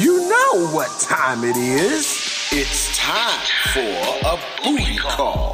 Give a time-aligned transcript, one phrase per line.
[0.00, 2.52] You know what time it is.
[2.52, 3.40] It's time
[3.72, 5.50] for a booty call.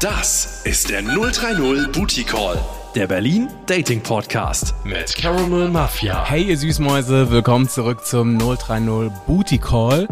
[0.00, 2.58] Das ist der 030 Booty Call,
[2.96, 6.24] der Berlin Dating Podcast mit Caramel Mafia.
[6.24, 10.08] Hey ihr Süßmäuse, willkommen zurück zum 030 Booty Call.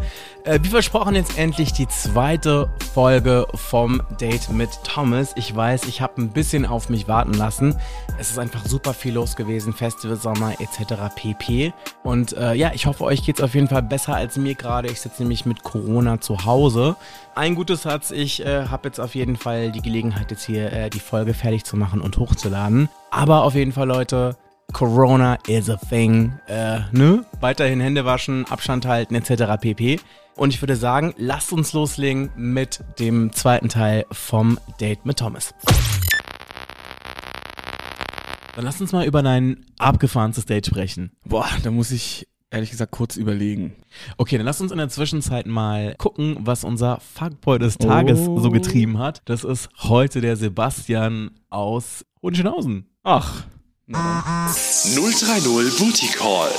[0.47, 5.33] Äh, wie versprochen jetzt endlich die zweite Folge vom Date mit Thomas.
[5.35, 7.75] Ich weiß, ich habe ein bisschen auf mich warten lassen.
[8.17, 11.13] Es ist einfach super viel los gewesen, Festival, Sommer etc.
[11.17, 11.73] pp.
[12.05, 14.87] Und äh, ja, ich hoffe, euch geht's auf jeden Fall besser als mir gerade.
[14.89, 16.95] Ich sitze nämlich mit Corona zu Hause.
[17.35, 20.91] Ein gutes Satz, ich äh, habe jetzt auf jeden Fall die Gelegenheit, jetzt hier äh,
[20.91, 22.89] die Folge fertig zu machen und hochzuladen.
[23.11, 24.37] Aber auf jeden Fall, Leute,
[24.73, 26.33] Corona is a thing.
[26.47, 27.25] Äh, ne?
[27.41, 29.61] Weiterhin Hände waschen, Abstand halten etc.
[29.61, 29.99] pp.
[30.37, 35.55] Und ich würde sagen, lasst uns loslegen mit dem zweiten Teil vom Date mit Thomas.
[38.55, 41.13] Dann lass uns mal über dein abgefahrenstes Date sprechen.
[41.25, 43.75] Boah, da muss ich ehrlich gesagt kurz überlegen.
[44.17, 48.39] Okay, dann lass uns in der Zwischenzeit mal gucken, was unser Fuckboy des Tages Oh.
[48.39, 49.23] so getrieben hat.
[49.27, 52.87] Das ist heute der Sebastian aus Hohenschönhausen.
[53.03, 53.45] Ach,
[53.89, 56.51] 030 Booty Call.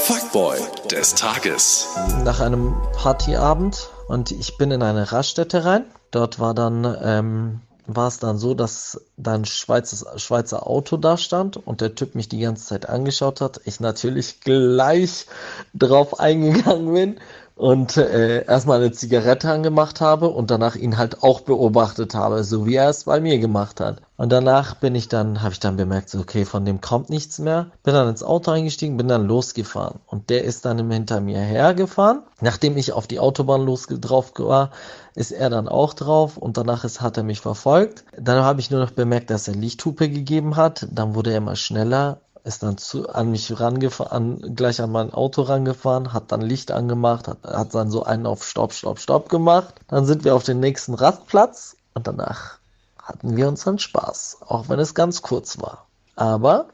[0.00, 0.58] Fuckboy
[0.90, 1.88] des Tages.
[2.24, 5.86] nach einem Partyabend und ich bin in eine Raststätte rein.
[6.10, 11.16] Dort war dann, ähm, war es dann so, dass da ein Schweizer, Schweizer Auto da
[11.16, 13.62] stand und der Typ mich die ganze Zeit angeschaut hat.
[13.64, 15.24] Ich natürlich gleich
[15.72, 17.20] drauf eingegangen bin
[17.62, 22.66] und äh, erstmal eine Zigarette angemacht habe und danach ihn halt auch beobachtet habe, so
[22.66, 24.02] wie er es bei mir gemacht hat.
[24.16, 27.38] Und danach bin ich dann, habe ich dann bemerkt, so, okay, von dem kommt nichts
[27.38, 27.70] mehr.
[27.84, 30.00] Bin dann ins Auto eingestiegen, bin dann losgefahren.
[30.06, 32.24] Und der ist dann hinter mir hergefahren.
[32.40, 34.70] Nachdem ich auf die Autobahn los drauf war,
[35.14, 38.02] ist er dann auch drauf und danach ist, hat er mich verfolgt.
[38.18, 40.88] Dann habe ich nur noch bemerkt, dass er Lichthupe gegeben hat.
[40.90, 45.42] Dann wurde er immer schneller, ist dann zu, an mich rangefahren, gleich an mein Auto
[45.42, 49.74] rangefahren, hat dann Licht angemacht, hat, hat dann so einen auf Stopp, Stopp, Stopp gemacht.
[49.88, 52.58] Dann sind wir auf den nächsten Rastplatz und danach
[53.00, 55.86] hatten wir unseren Spaß, auch wenn es ganz kurz war.
[56.16, 56.66] Aber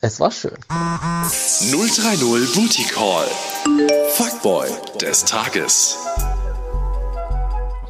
[0.00, 0.58] es war schön.
[0.68, 3.26] 030 Booty Call.
[4.12, 4.68] Fuckboy
[5.00, 5.96] des Tages.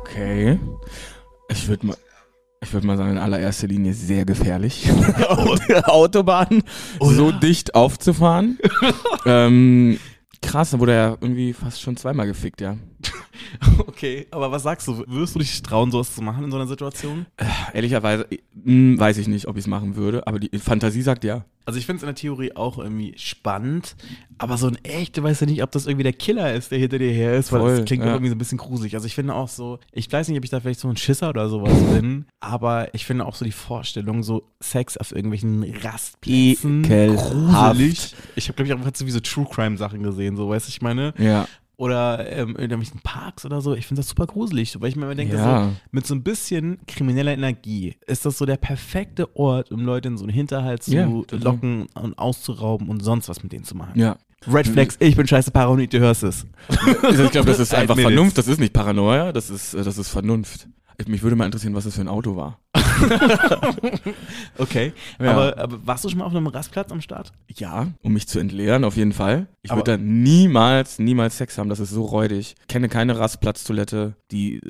[0.00, 0.58] okay.
[1.48, 1.96] Ich würde mal.
[2.62, 4.88] Ich würde mal sagen, in allererster Linie sehr gefährlich,
[5.84, 6.62] Autobahn
[7.00, 8.58] so dicht aufzufahren.
[9.26, 9.98] ähm,
[10.42, 12.76] krass, da wurde er irgendwie fast schon zweimal gefickt, ja.
[13.78, 15.04] Okay, aber was sagst du?
[15.06, 17.26] Würdest du dich trauen, sowas zu machen in so einer Situation?
[17.72, 21.44] Ehrlicherweise mh, weiß ich nicht, ob ich es machen würde, aber die Fantasie sagt ja.
[21.64, 23.96] Also ich finde es in der Theorie auch irgendwie spannend,
[24.38, 26.78] aber so ein echt, du weißt ja nicht, ob das irgendwie der Killer ist, der
[26.78, 28.12] hinter dir her ist, weil Voll, das klingt ja.
[28.12, 28.94] irgendwie so ein bisschen gruselig.
[28.94, 31.28] Also ich finde auch so, ich weiß nicht, ob ich da vielleicht so ein Schisser
[31.28, 36.84] oder sowas bin, aber ich finde auch so die Vorstellung, so Sex auf irgendwelchen Rastplätzen,
[36.84, 37.32] Ekelhaft.
[37.32, 38.14] gruselig.
[38.36, 40.70] Ich habe, glaube ich, auch so wie so True Crime Sachen gesehen, so, weißt du,
[40.70, 41.14] ich meine?
[41.18, 41.48] Ja.
[41.78, 43.74] Oder ähm, in irgendwelchen Parks oder so.
[43.74, 45.64] Ich finde das super gruselig, weil ich mir immer denke, Ja.
[45.64, 50.08] so, mit so ein bisschen krimineller Energie ist das so der perfekte Ort, um Leute
[50.08, 53.76] in so einen Hinterhalt zu Ja, locken und auszurauben und sonst was mit denen zu
[53.76, 53.92] machen.
[53.98, 54.16] Ja.
[54.50, 56.46] Red Flags, ich bin scheiße paranoid, du hörst es.
[57.02, 57.98] Also ich glaube, das ist einfach.
[57.98, 60.68] Vernunft, das ist nicht Paranoia, das ist, äh, das ist Vernunft.
[60.98, 62.58] Ich- Mich würde mal interessieren, was das für ein Auto war.
[64.58, 64.92] Okay.
[65.20, 65.30] Ja.
[65.32, 67.32] Aber, aber warst du schon mal auf einem Rastplatz am Start?
[67.54, 69.46] Ja, um mich zu entleeren, auf jeden Fall.
[69.62, 72.54] Ich Aber- würde da niemals, niemals Sex haben, das ist so räudig.
[72.60, 74.60] Ich kenne keine Rastplatztoilette, die äh,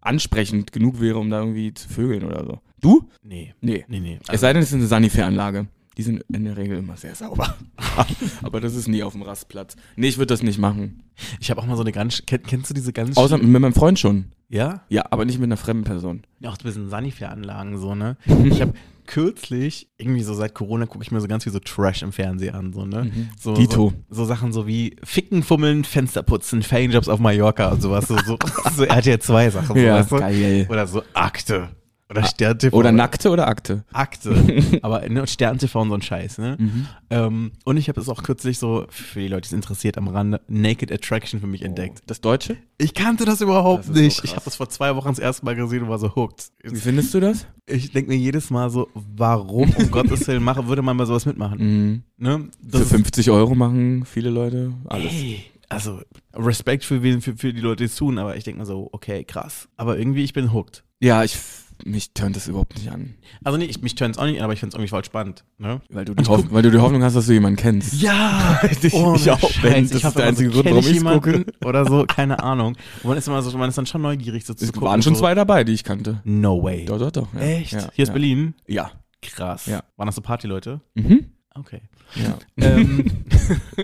[0.00, 2.60] ansprechend genug wäre, um da irgendwie zu vögeln oder so.
[2.80, 3.08] Du?
[3.22, 3.54] Nee.
[3.60, 3.84] Nee.
[3.88, 4.18] Nee, nee.
[4.28, 5.66] es sei denn, es ist eine Sanifair-Anlage.
[5.96, 7.56] Die sind in der Regel immer sehr sauber.
[8.42, 9.76] Aber das ist nie auf dem Rastplatz.
[9.96, 11.02] Nee, ich würde das nicht machen.
[11.40, 13.72] ich habe auch mal so eine ganz, kenn, kennst du diese ganz Außer mit meinem
[13.72, 14.26] Freund schon.
[14.48, 14.82] Ja?
[14.90, 16.22] Ja, aber nicht mit einer fremden Person.
[16.40, 18.16] Ja, auch ein bisschen Sanifair-Anlagen so, ne?
[18.44, 18.74] Ich habe
[19.06, 22.54] kürzlich, irgendwie so seit Corona, gucke ich mir so ganz viel so Trash im Fernsehen
[22.54, 23.10] an, so, ne?
[23.40, 23.92] So, Dito.
[24.10, 28.06] So, so Sachen so wie Ficken, Fummeln, Fenster putzen, Ferienjobs auf Mallorca und sowas.
[28.06, 28.36] So, so,
[28.76, 29.76] so RTL 2 Sachen.
[29.76, 30.16] So, Ja, weißt du?
[30.18, 30.66] geil.
[30.68, 31.70] Oder so Akte.
[32.08, 32.76] Oder Stern TV.
[32.76, 33.84] Oder Nackte oder Akte.
[33.92, 34.78] Akte.
[34.82, 36.56] Aber ne, und Stern TV und so ein Scheiß, ne?
[36.58, 36.86] Mhm.
[37.10, 40.06] Ähm, und ich habe es auch kürzlich so, für die Leute, die es interessiert, am
[40.06, 42.02] Rande, Naked Attraction für mich entdeckt.
[42.06, 42.56] Das Deutsche?
[42.78, 44.18] Ich kannte das überhaupt Das so nicht.
[44.18, 44.24] krass.
[44.24, 46.52] ich habe das vor zwei Wochen das erste Mal gesehen und war so hooked.
[46.62, 47.46] Wie findest du das?
[47.66, 51.26] Ich denke mir jedes Mal so, warum um Gottes Willen mache, würde man mal sowas
[51.26, 51.58] mitmachen?
[51.58, 52.02] Mhm.
[52.18, 52.48] Ne?
[52.70, 55.12] Für ist- 50 Euro machen viele Leute alles.
[55.12, 56.00] Ey, also
[56.32, 58.88] Respekt für, wen, für, für die Leute, die es tun, aber ich denke mir so,
[58.92, 59.68] okay, krass.
[59.76, 60.84] Aber irgendwie, ich bin hooked.
[61.00, 61.36] Ja, ich,
[61.84, 63.14] mich tönt das überhaupt nicht an.
[63.44, 65.44] Also nee, ich, mich turns auch nicht, an, aber ich finde es irgendwie voll spannend.
[65.58, 65.80] Ne?
[65.90, 68.00] Weil du, die Hoff weil du die Hoffnung hast, dass du jemanden kennst.
[68.00, 69.88] Ja, ich auch, Ben.
[69.88, 71.46] Das ist der einzige Grund, warum ich's gucke.
[71.64, 72.76] Oder so, keine Ahnung.
[73.02, 74.88] Und man ist immer so, man ist dann schon neugierig so zu Es gucken.
[74.88, 76.20] waren schon so, zwei dabei, die ich kannte.
[76.24, 76.84] No way.
[76.84, 77.34] Doch, doch, doch.
[77.34, 77.40] Ja.
[77.40, 77.72] Echt?
[77.72, 78.12] Ja, Hier ist ja.
[78.12, 78.54] Berlin?
[78.66, 78.90] Ja.
[79.22, 79.66] Krass.
[79.66, 79.82] Ja.
[79.96, 80.80] Waren das so Partyleute?
[80.94, 81.26] Mhm.
[81.58, 81.80] Okay.
[82.14, 82.38] Ja.
[82.58, 83.04] ähm,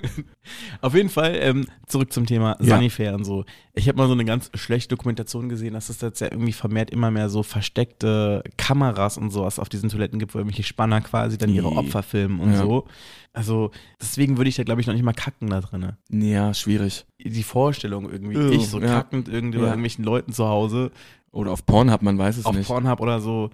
[0.81, 2.77] auf jeden Fall ähm, zurück zum Thema Ja.
[2.77, 3.45] Sunnyfair und so.
[3.75, 6.91] Ich habe mal so eine ganz schlechte Dokumentation gesehen, dass es jetzt ja irgendwie vermehrt
[6.91, 11.39] immer mehr so versteckte Kameras und sowas auf diesen Toiletten gibt, wo irgendwelche Spanner quasi
[11.39, 11.73] dann ihre.
[11.73, 12.59] Opfer filmen und Ja.
[12.63, 12.87] so.
[13.33, 13.71] Also
[14.01, 15.97] deswegen würde ich da glaube ich noch nicht mal kacken da drinne.
[16.11, 17.07] Ja, schwierig.
[17.19, 18.87] Die Vorstellung irgendwie, Oh, ich so ja.
[18.89, 20.91] kackend irgendwie bei irgendwelchen Leuten zu Hause
[21.31, 22.67] Oder auf Pornhub, man weiß es auf nicht.
[22.67, 23.49] Pornhub oder so,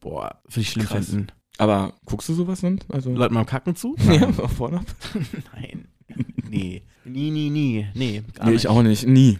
[0.00, 1.06] boah, würde ich schlimm Krass.
[1.10, 1.26] finden.
[1.58, 2.80] Aber guckst du sowas dann?
[2.88, 3.94] Also, Leuten beim Kacken zu?
[4.10, 4.84] ja, auf Pornhub?
[5.54, 5.86] Nein.
[6.50, 6.82] Nee.
[7.04, 7.86] Nie, nie, nie.
[7.94, 8.64] Nee, gar Nee, nicht.
[8.64, 9.06] ich auch nicht.
[9.06, 9.38] Nie.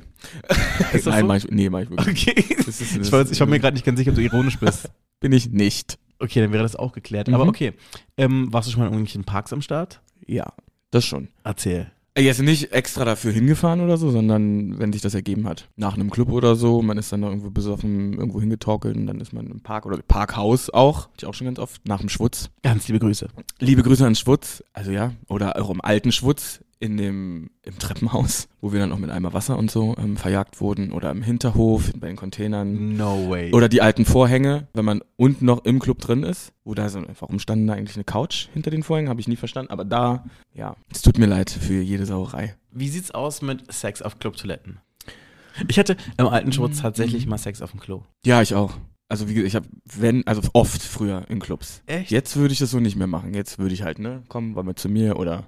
[0.93, 1.26] Ist das Nein, so?
[1.26, 2.28] mach ich, nee, mach ich wirklich.
[2.28, 2.56] Okay.
[2.64, 4.90] Das ist- ich, weiß, ich war mir gerade nicht ganz sicher, ob du ironisch bist.
[5.20, 5.99] Bin ich nicht.
[6.19, 7.28] Okay, dann wäre das auch geklärt.
[7.28, 7.34] Mhm.
[7.34, 7.72] Aber okay.
[8.17, 10.00] Ähm, warst du schon mal in irgendwelchen Parks am Start?
[10.26, 10.52] Ja,
[10.90, 11.28] das schon.
[11.43, 11.90] Erzähl.
[12.16, 15.69] Jetzt nicht extra dafür hingefahren oder so, sondern wenn sich das ergeben hat.
[15.75, 19.20] Nach einem Club oder so, man ist dann noch irgendwo besoffen, irgendwo hingetorkelt und dann
[19.20, 21.06] ist man im Park oder Parkhaus auch.
[21.06, 21.87] Hatte ich auch schon ganz oft.
[21.88, 22.50] Nach dem Schwutz.
[22.62, 23.28] Ganz liebe Grüße.
[23.58, 28.48] Liebe Grüße an Schwutz, also ja, oder auch im alten Schwutz in dem, im Treppenhaus,
[28.60, 31.92] wo wir dann auch mit Eimer Wasser und so ähm, verjagt wurden oder im Hinterhof
[31.96, 32.96] bei den Containern.
[32.96, 33.52] No way.
[33.52, 37.02] Oder die alten Vorhänge, wenn man unten noch im Club drin ist, wo da so,
[37.20, 40.24] warum stand da eigentlich eine Couch hinter den Vorhängen, habe ich nie verstanden, aber da,
[40.52, 42.56] ja, es tut mir leid für jede Sauerei.
[42.70, 44.78] Wie sieht's aus mit Sex auf Clubtoiletten?
[45.68, 48.02] Ich hatte im alten Schwutz tatsächlich mal Sex auf dem Klo.
[48.26, 48.76] Ja, ich auch.
[49.08, 51.82] Also wie gesagt, ich habe, wenn, also oft früher in Clubs.
[51.86, 52.10] Echt?
[52.10, 53.34] Jetzt würde ich das so nicht mehr machen.
[53.34, 55.46] Jetzt würde ich halt, ne, komm, wollen wir zu mir oder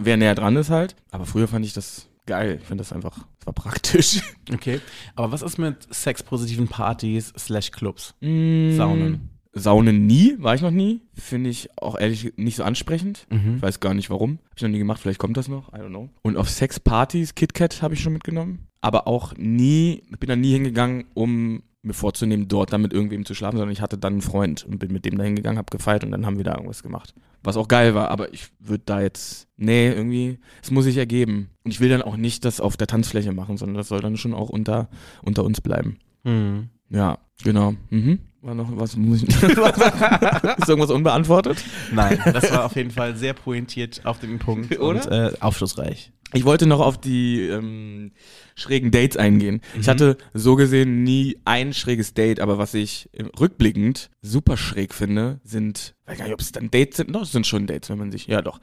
[0.00, 0.96] wer näher dran ist halt.
[1.10, 2.58] Aber früher fand ich das geil.
[2.60, 4.20] Ich finde das einfach, es war praktisch.
[4.52, 4.80] Okay.
[5.16, 8.14] Aber was ist mit sexpositiven Partys slash Clubs?
[8.20, 8.76] Saunen.
[8.76, 9.30] Saunen.
[9.54, 11.00] Saunen nie, war ich noch nie.
[11.14, 13.26] Finde ich auch ehrlich nicht so ansprechend.
[13.30, 13.56] Mhm.
[13.56, 14.32] Ich weiß gar nicht warum.
[14.32, 16.10] Habe ich noch nie gemacht, vielleicht kommt das noch, I don't know.
[16.22, 18.66] Und auf Sexpartys, KitKat habe ich schon mitgenommen.
[18.80, 23.34] Aber auch nie, bin da nie hingegangen, um mir vorzunehmen, dort dann mit irgendwem zu
[23.34, 26.04] schlafen, sondern ich hatte dann einen Freund und bin mit dem da hingegangen, hab gefeiert
[26.04, 27.14] und dann haben wir da irgendwas gemacht.
[27.42, 31.50] Was auch geil war, aber ich würde da jetzt, nee, irgendwie, es muss sich ergeben.
[31.62, 34.16] Und ich will dann auch nicht das auf der Tanzfläche machen, sondern das soll dann
[34.16, 34.88] schon auch unter,
[35.22, 35.98] unter uns bleiben.
[36.24, 36.70] Mhm.
[36.88, 37.74] Ja, genau.
[37.90, 38.18] Mhm.
[38.42, 41.64] War noch was, muss ich, ist irgendwas unbeantwortet?
[41.92, 45.02] Nein, das war auf jeden Fall sehr pointiert auf den Punkt Oder?
[45.06, 46.12] und äh, aufschlussreich.
[46.34, 48.10] Ich wollte noch auf die ähm,
[48.56, 49.60] schrägen Dates eingehen.
[49.80, 54.92] Ich hatte so gesehen nie ein schräges Date, aber was ich äh, rückblickend super schräg
[54.92, 57.88] finde, sind, weiß gar nicht, ob es dann Dates sind, doch, es sind schon Dates,
[57.88, 58.60] wenn man sich, ja doch,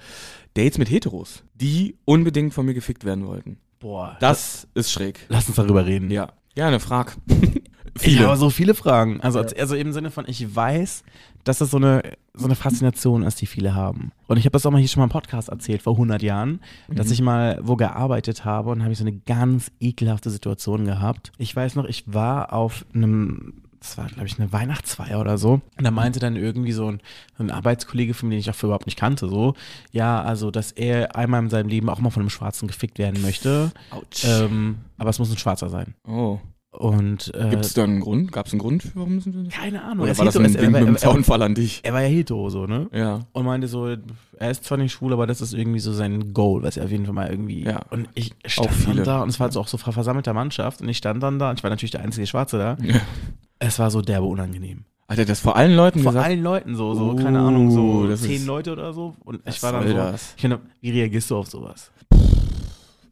[0.54, 3.58] Dates mit Heteros, die unbedingt von mir gefickt werden wollten.
[3.80, 5.26] Boah, Das ist schräg.
[5.30, 6.12] lass uns darüber reden.
[6.12, 6.34] Ja.
[6.56, 6.80] Ja, eine
[7.96, 8.12] Frage.
[8.12, 9.20] Ich habe so viele Fragen.
[9.22, 11.04] Also, also im Sinne von, ich weiß,
[11.44, 12.04] dass das so eine,
[12.34, 14.12] so eine Faszination ist, die viele haben.
[14.28, 16.62] Und ich habe das auch mal hier schon mal im Podcast erzählt, vor 100 Jahren,
[16.90, 21.32] dass ich mal wo gearbeitet habe und habe ich so eine ganz ekelhafte Situation gehabt.
[21.38, 25.62] Ich weiß noch, ich war auf einem, das war glaube ich eine Weihnachtsfeier oder so.
[25.78, 27.02] Und da meinte dann irgendwie so ein,
[27.38, 29.56] ein Arbeitskollege von mir, den ich auch überhaupt nicht kannte, so,
[29.92, 33.22] ja, also, dass er einmal in seinem Leben auch mal von einem Schwarzen gefickt werden
[33.22, 33.72] möchte.
[33.90, 34.26] Autsch.
[34.26, 35.96] Ähm, aber es muss ein Schwarzer sein.
[36.08, 36.40] oh.
[36.72, 38.32] Und äh, Gibt es da einen Grund?
[38.32, 39.54] Gab es einen Grund, für warum sind das?
[39.54, 40.00] keine Ahnung.
[40.04, 41.82] Oder er war das ein Ding er, mit dem Zaunfall an dich?
[41.84, 42.88] er war ja hetero so, ne?
[42.94, 43.20] Ja.
[43.34, 46.64] Und meinte so, er ist zwar nicht schwul, aber das ist irgendwie so sein Goal,
[46.64, 47.66] was er auf jeden Fall mal irgendwie.
[47.66, 47.82] Ja.
[47.90, 50.88] Und ich stand dann da und es war so auch so vor versammelter Mannschaft und
[50.88, 52.78] ich stand dann da und ich war natürlich der einzige Schwarze da.
[52.82, 53.02] Ja.
[53.60, 54.86] Es war so derbe unangenehm.
[55.10, 56.26] Hat er das vor allen Leuten Vor gesagt?
[56.26, 59.18] allen Leuten so, so, keine Uh, Ahnung, so zehn Leute oder so.
[59.26, 60.34] Und ich war dann so, das?
[60.38, 61.92] ich finde, wie reagierst du auf sowas?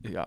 [0.07, 0.25] Ja,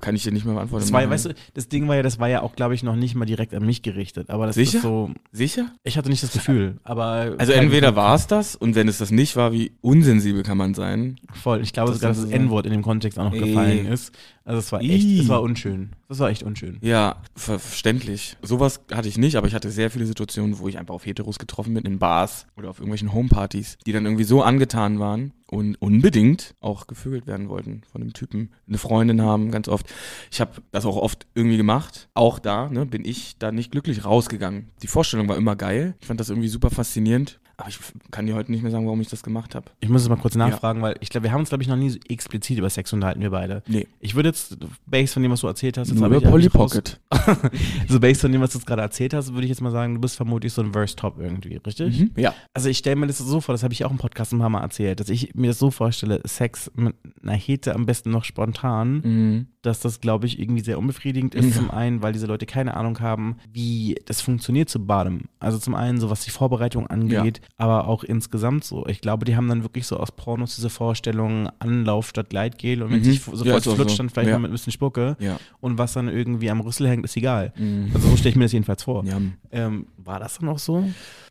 [0.00, 0.84] kann ich dir nicht mehr beantworten.
[0.84, 2.96] Das war, weißt du, das Ding war ja, das war ja auch, glaube ich, noch
[2.96, 4.30] nicht mal direkt an mich gerichtet.
[4.30, 4.78] Aber das Sicher?
[4.78, 5.66] ist so, Sicher?
[5.84, 6.78] ich hatte nicht das Gefühl.
[6.82, 10.56] Aber Also entweder war es das und wenn es das nicht war, wie unsensibel kann
[10.56, 11.20] man sein?
[11.34, 11.60] Voll.
[11.60, 13.40] Ich glaube Das sogar, dass das N-Wort in dem Kontext auch noch Ey.
[13.40, 14.12] gefallen ist.
[14.44, 15.20] Also es war echt, Ih.
[15.20, 15.90] es war unschön.
[16.08, 16.78] Das war echt unschön.
[16.80, 18.36] Ja, ver verständlich.
[18.42, 21.38] Sowas hatte ich nicht, aber ich hatte sehr viele Situationen, wo ich einfach auf Heteros
[21.38, 25.76] getroffen bin, in Bars oder auf irgendwelchen Homepartys, die dann irgendwie so angetan waren und
[25.76, 28.50] unbedingt auch gevögelt werden wollten von dem Typen.
[28.66, 29.86] Eine Freundin haben, ganz oft.
[30.30, 32.08] Ich habe das auch oft irgendwie gemacht.
[32.14, 34.70] Auch da ne, bin ich da nicht glücklich rausgegangen.
[34.82, 35.94] Die Vorstellung war immer geil.
[36.00, 37.38] Ich fand das irgendwie super faszinierend.
[37.62, 37.78] Aber ich
[38.10, 39.66] kann dir heute nicht mehr sagen, warum ich das gemacht habe.
[39.78, 41.76] Ich muss es mal kurz nachfragen, weil ich glaube, wir haben uns, glaube ich, noch
[41.76, 43.62] nie so explizit über Sex unterhalten, wir beide.
[43.68, 43.86] Nee.
[44.00, 46.48] Ich würde jetzt, based von dem, was du erzählt hast, jetzt Nur über ich Polly
[46.48, 47.00] Pocket.
[47.88, 49.94] so based von dem, was du jetzt gerade erzählt hast, würde ich jetzt mal sagen,
[49.94, 52.00] du bist vermutlich so ein Verse-Top irgendwie, richtig?
[52.00, 52.10] Mhm.
[52.16, 52.34] Ja.
[52.52, 54.48] Also ich stelle mir das so vor, das habe ich auch im Podcast ein paar
[54.50, 58.24] Mal erzählt, dass ich mir das so vorstelle, Sex mit einer Hete am besten noch
[58.24, 59.46] spontan, Mhm.
[59.62, 61.44] dass das, glaube ich, irgendwie sehr unbefriedigend ist.
[61.50, 61.52] Ja.
[61.52, 65.28] Zum einen, weil diese Leute keine Ahnung haben, wie das funktioniert zu baden.
[65.38, 68.86] Also zum einen, so was die Vorbereitung angeht, aber auch insgesamt so.
[68.86, 72.90] Ich glaube, die haben dann wirklich so aus Pornos diese Vorstellung, Anlauf statt Gleitgel und
[72.90, 73.04] wenn Mhm.
[73.04, 73.96] sich sofort Ja, flutscht, so.
[73.98, 74.34] dann vielleicht Ja.
[74.34, 75.16] noch mit ein bisschen Spucke.
[75.20, 75.38] Ja.
[75.60, 77.52] Und was dann irgendwie am Rüssel hängt, ist egal.
[77.56, 77.90] Mhm.
[77.94, 79.04] Also so stelle ich mir das jedenfalls vor.
[79.04, 79.20] Ja.
[79.50, 80.84] Ähm, war das dann auch so?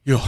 [0.05, 0.21] Ja.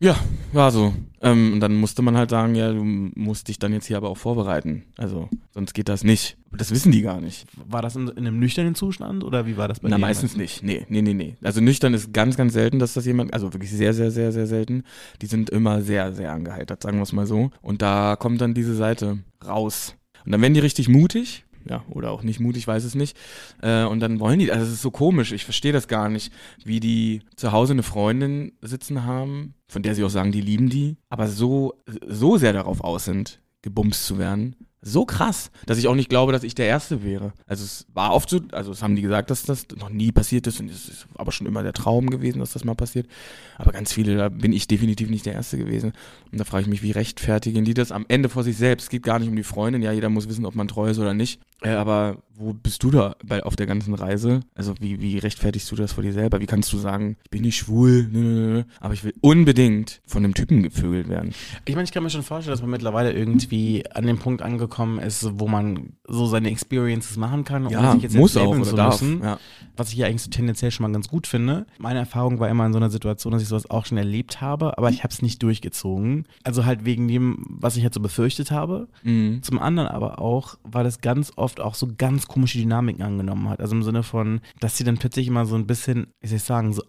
[0.00, 0.16] Ja,
[0.52, 0.94] war so.
[1.20, 4.08] Ähm, und dann musste man halt sagen, ja, du musst dich dann jetzt hier aber
[4.08, 4.84] auch vorbereiten.
[4.96, 6.36] Also, sonst geht das nicht.
[6.52, 7.46] Das wissen die gar nicht.
[7.68, 10.00] War das in, in einem nüchternen Zustand oder wie war das bei Na, dir?
[10.00, 10.62] meistens nicht.
[10.62, 11.36] Nee, nee, nee, nee.
[11.42, 14.46] Also nüchtern ist ganz, ganz selten, dass das jemand, also wirklich sehr, sehr, sehr, sehr
[14.46, 14.84] selten.
[15.20, 17.50] Die sind immer sehr, sehr angeheitert, sagen wir es mal so.
[17.60, 19.96] Und da kommt dann diese Seite raus.
[20.24, 21.44] Und dann werden die richtig mutig.
[21.68, 23.16] Ja, oder auch nicht mutig, weiß es nicht.
[23.62, 26.32] Äh, und dann wollen die, also es ist so komisch, ich verstehe das gar nicht,
[26.64, 30.70] wie die zu Hause eine Freundin sitzen haben, von der sie auch sagen, die lieben
[30.70, 31.74] die, aber so,
[32.06, 34.56] so sehr darauf aus sind, gebumst zu werden.
[34.80, 37.32] So krass, dass ich auch nicht glaube, dass ich der Erste wäre.
[37.46, 40.46] Also es war oft so, also es haben die gesagt, dass das noch nie passiert
[40.46, 43.08] ist und es ist aber schon immer der Traum gewesen, dass das mal passiert.
[43.56, 45.92] Aber ganz viele, da bin ich definitiv nicht der Erste gewesen.
[46.30, 48.84] Und da frage ich mich, wie rechtfertigen die das am Ende vor sich selbst?
[48.84, 51.00] Es geht gar nicht um die Freundin, ja, jeder muss wissen, ob man treu ist
[51.00, 51.40] oder nicht.
[51.60, 54.40] Äh, aber wo bist du da bei, auf der ganzen Reise?
[54.54, 56.38] Also wie, wie rechtfertigst du das vor dir selber?
[56.38, 60.00] Wie kannst du sagen, ich bin nicht schwul, nö, nö, nö, aber ich will unbedingt
[60.06, 61.34] von einem Typen gevögelt werden?
[61.64, 64.67] Ich meine, ich kann mir schon vorstellen, dass man mittlerweile irgendwie an dem Punkt angekommen
[65.00, 68.74] ist, wo man so seine Experiences machen kann, ohne Ja, sich jetzt muss auch zu
[68.76, 69.00] darf.
[69.02, 69.22] müssen.
[69.22, 69.38] Ja.
[69.76, 71.66] Was ich ja eigentlich so tendenziell schon mal ganz gut finde.
[71.78, 74.76] Meine Erfahrung war immer in so einer Situation, dass ich sowas auch schon erlebt habe,
[74.78, 76.26] aber ich habe es nicht durchgezogen.
[76.44, 78.88] Also halt wegen dem, was ich halt so befürchtet habe.
[79.02, 79.42] Mhm.
[79.42, 83.60] Zum anderen aber auch, weil das ganz oft auch so ganz komische Dynamiken angenommen hat.
[83.60, 86.42] Also im Sinne von, dass sie dann plötzlich immer so ein bisschen, wie soll ich
[86.44, 86.82] sagen, so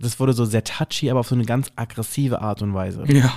[0.00, 3.04] das wurde so sehr touchy, aber auf so eine ganz aggressive Art und Weise.
[3.08, 3.32] Ja.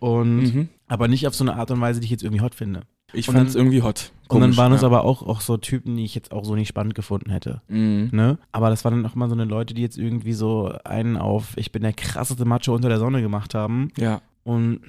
[0.00, 0.68] Und Mhm.
[0.86, 2.82] aber nicht auf so eine Art und Weise, die ich jetzt irgendwie hot finde.
[3.14, 4.12] Ich fand es irgendwie hot.
[4.28, 4.86] Und dann Komisch, waren es ja.
[4.86, 7.60] aber auch, auch so Typen, die ich jetzt auch so nicht spannend gefunden hätte.
[7.68, 8.08] Mhm.
[8.12, 8.38] Ne?
[8.52, 11.56] Aber das waren dann auch immer so eine Leute, die jetzt irgendwie so einen auf,
[11.56, 13.90] ich bin der krasseste Macho unter der Sonne gemacht haben.
[13.98, 14.22] Ja.
[14.42, 14.80] Und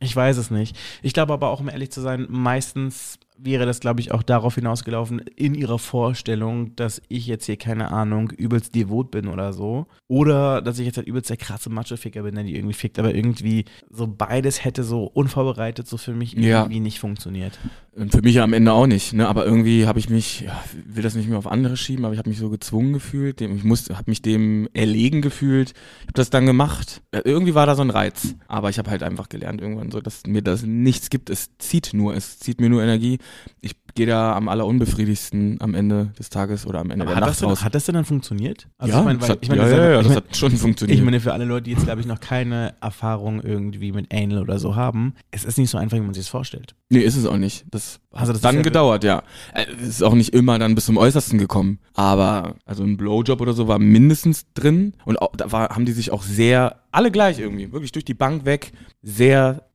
[0.00, 0.76] ich weiß es nicht.
[1.02, 4.56] Ich glaube aber auch, um ehrlich zu sein, meistens wäre das, glaube ich, auch darauf
[4.56, 9.86] hinausgelaufen, in ihrer Vorstellung, dass ich jetzt hier, keine Ahnung, übelst devot bin oder so.
[10.08, 12.98] Oder dass ich jetzt halt übelst der krasse Macho-Ficker bin, der die irgendwie fickt.
[12.98, 16.60] Aber irgendwie so beides hätte so unvorbereitet so für mich Ja.
[16.62, 17.58] irgendwie nicht funktioniert.
[17.94, 19.26] Und für mich ja am Ende auch nicht, ne?
[19.26, 22.18] Aber irgendwie habe ich mich, ja, will das nicht mehr auf andere schieben, aber ich
[22.18, 25.70] habe mich so gezwungen gefühlt, dem, ich musste, habe mich dem erlegen gefühlt.
[25.70, 27.02] Ich habe das dann gemacht.
[27.12, 30.00] Ja, Irgendwie war da so ein Reiz, aber ich habe halt einfach gelernt irgendwann so,
[30.00, 31.28] dass mir das nichts gibt.
[31.28, 33.18] Es zieht nur, es zieht mir nur Energie.
[33.60, 37.20] Ich gehe da am allerunbefriedigsten am Ende des Tages oder am Ende Aber der hat
[37.22, 37.64] Nacht das, denn, raus.
[37.64, 38.68] hat das denn dann funktioniert?
[38.78, 40.52] Also ja, ich meine, das weil- hat, ich meine, ja, ja, ja, das hat schon
[40.56, 40.98] funktioniert.
[40.98, 44.42] Ich meine, für alle Leute, die jetzt, glaube ich, noch keine Erfahrung irgendwie mit Anal
[44.42, 46.74] oder so haben, es ist nicht so einfach, wie man sich das vorstellt.
[46.90, 47.64] Nee, ist es auch nicht.
[47.72, 49.22] Das hat Also das dann gedauert, ja.
[49.54, 51.78] Äh, Es ist auch nicht immer dann bis zum Äußersten gekommen.
[51.94, 54.94] Aber also ein Blowjob oder so war mindestens drin.
[55.04, 58.14] Und auch, da war, haben die sich auch sehr, alle gleich irgendwie, wirklich durch die
[58.14, 59.67] Bank weg, sehr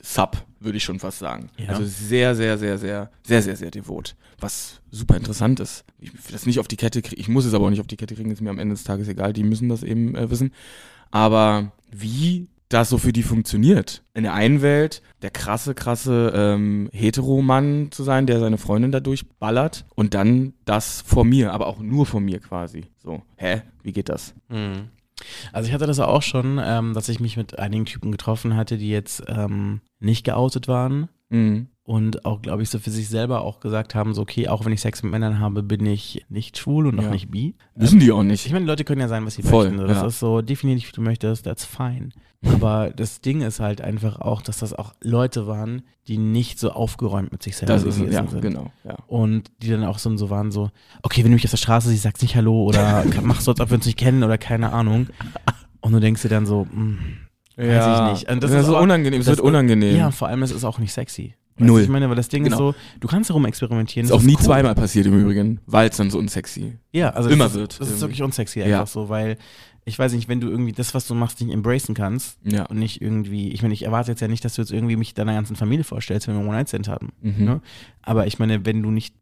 [0.00, 1.50] sub, würde ich schon fast sagen.
[1.56, 1.68] Ja.
[1.68, 4.16] Also sehr, sehr, sehr, sehr, sehr, sehr, sehr devot.
[4.38, 5.84] Was super interessant ist.
[5.98, 7.20] Ich will das nicht auf die Kette kriegen.
[7.20, 8.84] Ich muss es aber auch nicht auf die Kette kriegen, ist mir am Ende des
[8.84, 9.32] Tages egal.
[9.32, 10.52] Die müssen das eben äh, wissen.
[11.10, 14.02] Aber wie das so für die funktioniert.
[14.14, 19.28] In der einen Welt der krasse, krasse ähm, Heteromann zu sein, der seine Freundin dadurch
[19.38, 22.86] ballert und dann das vor mir, aber auch nur vor mir quasi.
[23.02, 23.62] So, hä?
[23.82, 24.34] Wie geht das?
[25.52, 28.78] Also ich hatte das auch schon, ähm, dass ich mich mit einigen Typen getroffen hatte,
[28.78, 31.68] die jetzt ähm, nicht geoutet waren Mhm.
[31.84, 34.72] Und auch, glaube ich, so für sich selber auch gesagt haben, so okay, auch wenn
[34.72, 37.10] ich Sex mit Männern habe, bin ich nicht schwul und auch Ja.
[37.10, 37.54] nicht bi.
[37.74, 38.46] Wissen die auch nicht.
[38.46, 39.80] Ich meine, Leute können ja sein, was sie Voll, möchten.
[39.80, 39.86] so.
[39.88, 40.06] Das ja.
[40.06, 42.10] ist so, definier dich, wie du möchtest, that's fine.
[42.44, 46.70] Aber das Ding ist halt einfach auch, dass das auch Leute waren, die nicht so
[46.70, 48.42] aufgeräumt mit sich selber Das ist, gewesen ja, sind.
[48.42, 48.96] genau, ja.
[49.08, 50.70] Und die dann auch so, so waren so,
[51.02, 53.60] okay, wenn du mich auf der Straße siehst, sagst nicht Hallo oder machst so, als
[53.60, 55.08] ob wir uns nicht kennen oder keine Ahnung.
[55.80, 56.98] Und du denkst dir dann so, hm,
[57.56, 58.30] weiß Ja, ich nicht.
[58.30, 59.96] Und das das ist so unangenehm, es wird unangenehm.
[59.96, 61.34] Ja, vor allem, es ist auch nicht sexy.
[61.56, 61.82] Weißt Null.
[61.82, 62.56] Ich meine, weil das Ding Genau.
[62.56, 64.04] ist so, du kannst darum experimentieren.
[64.06, 64.42] Ist das auch nie cool.
[64.44, 66.78] zweimal passiert im Übrigen, weil es dann so unsexy.
[66.92, 68.00] Ja, also immer das ist, wird Das ist irgendwie.
[68.02, 68.86] wirklich unsexy einfach Ja.
[68.86, 69.36] so, weil
[69.84, 72.64] ich weiß nicht, wenn du irgendwie das, was du machst, nicht embracen kannst Ja.
[72.66, 75.12] und nicht irgendwie, ich meine, ich erwarte jetzt ja nicht, dass du jetzt irgendwie mich
[75.12, 77.10] deiner ganzen Familie vorstellst, wenn wir One Night Stand haben.
[77.20, 77.44] Mhm.
[77.44, 77.60] Ne?
[78.00, 79.14] Aber ich meine, wenn du nicht,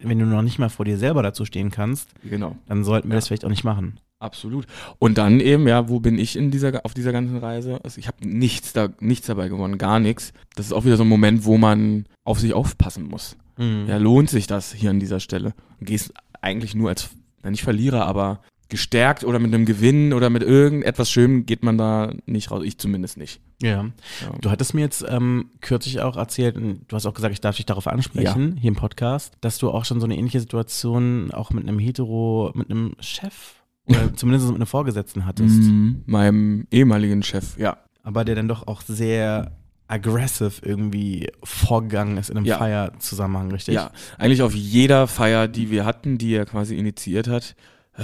[0.00, 2.56] wenn du noch nicht mal vor dir selber dazu stehen kannst, Genau.
[2.66, 3.18] dann sollten wir Ja.
[3.18, 4.00] das vielleicht auch nicht machen.
[4.20, 4.66] Absolut.
[4.98, 7.80] Und dann eben, ja, wo bin ich in dieser, auf dieser ganzen Reise?
[7.84, 10.32] Also ich habe nichts da, nichts dabei gewonnen, gar nichts.
[10.56, 13.36] Das ist auch wieder so ein Moment, wo man auf sich aufpassen muss.
[13.60, 15.52] Ja, lohnt sich das hier an dieser Stelle?
[15.80, 17.10] Du gehst eigentlich nur als,
[17.42, 21.76] na, nicht Verlierer, aber gestärkt oder mit einem Gewinn oder mit irgendetwas Schönem geht man
[21.76, 22.62] da nicht raus.
[22.64, 23.40] Ich zumindest nicht.
[23.60, 23.86] Ja.
[24.20, 24.32] Ja.
[24.40, 27.56] Du hattest mir jetzt ähm, kürzlich auch erzählt, und du hast auch gesagt, ich darf
[27.56, 31.50] dich darauf ansprechen, hier im Podcast, dass du auch schon so eine ähnliche Situation auch
[31.50, 33.54] mit einem Hetero, mit einem Chef
[33.88, 35.56] oder zumindest mit einem Vorgesetzten hattest.
[35.62, 37.78] Mhm, meinem ehemaligen Chef, ja.
[38.02, 39.52] aber der dann doch auch sehr
[39.88, 42.58] aggressive irgendwie vorgegangen ist in einem Ja.
[42.58, 43.74] Feierzusammenhang, richtig?
[43.74, 47.56] Ja, eigentlich auf jeder Feier, die wir hatten, die er quasi initiiert hat,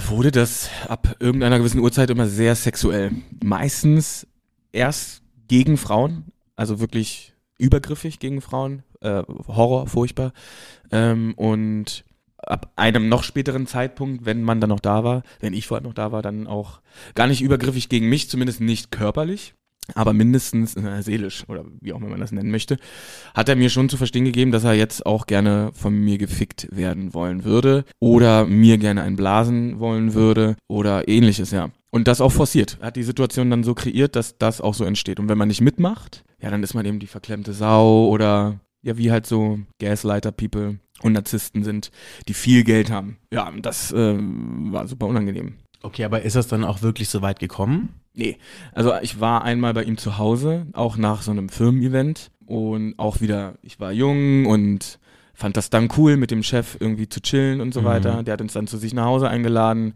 [0.07, 3.11] wurde das ab irgendeiner gewissen Uhrzeit immer sehr sexuell.
[3.43, 4.27] Meistens
[4.71, 6.25] erst gegen Frauen,
[6.55, 10.33] also wirklich übergriffig gegen Frauen, äh, Horror, furchtbar.
[10.91, 12.03] Ähm, und
[12.45, 15.85] ab einem noch späteren Zeitpunkt, wenn man dann noch da war, wenn ich vor allem
[15.85, 16.81] noch da war, dann auch
[17.15, 19.53] gar nicht übergriffig gegen mich, zumindest nicht körperlich,
[19.93, 22.77] aber mindestens äh, seelisch oder wie auch immer man das nennen möchte,
[23.33, 26.67] hat er mir schon zu verstehen gegeben, dass er jetzt auch gerne von mir gefickt
[26.71, 31.69] werden wollen würde oder mir gerne ein Blasen wollen würde oder ähnliches, ja.
[31.91, 32.77] Und das auch forciert.
[32.81, 35.17] Er hat die Situation dann so kreiert, dass das auch so entsteht.
[35.17, 38.97] Und wenn man nicht mitmacht, ja, dann ist man eben die verklemmte Sau oder ja,
[38.97, 41.91] wie halt so Gaslighter-People und Narzissten sind,
[42.27, 43.17] die viel Geld haben.
[43.31, 45.55] Ja, das äh, war super unangenehm.
[45.83, 47.89] Okay, aber ist das dann auch wirklich so weit gekommen?
[48.13, 48.37] Nee,
[48.73, 53.19] also ich war einmal bei ihm zu Hause, auch nach so einem Firmen-Event und auch
[53.21, 54.99] wieder, ich war jung und
[55.33, 57.85] fand das dann cool, mit dem Chef irgendwie zu chillen und so Mhm.
[57.85, 58.23] weiter.
[58.23, 59.93] Der hat uns dann zu sich nach Hause eingeladen,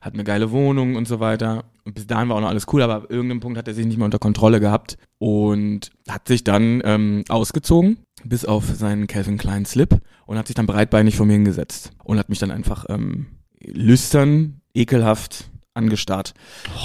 [0.00, 1.64] hat eine geile Wohnung und so weiter.
[1.84, 3.86] Und bis dahin war auch noch alles cool, aber ab irgendeinem Punkt hat er sich
[3.86, 9.38] nicht mehr unter Kontrolle gehabt und hat sich dann ähm, ausgezogen, bis auf seinen Calvin
[9.38, 10.00] Klein Slip
[10.30, 13.26] und hat sich dann breitbeinig vor mir hingesetzt und hat mich dann einfach ähm,
[13.60, 16.34] lüstern, ekelhaft angestarrt.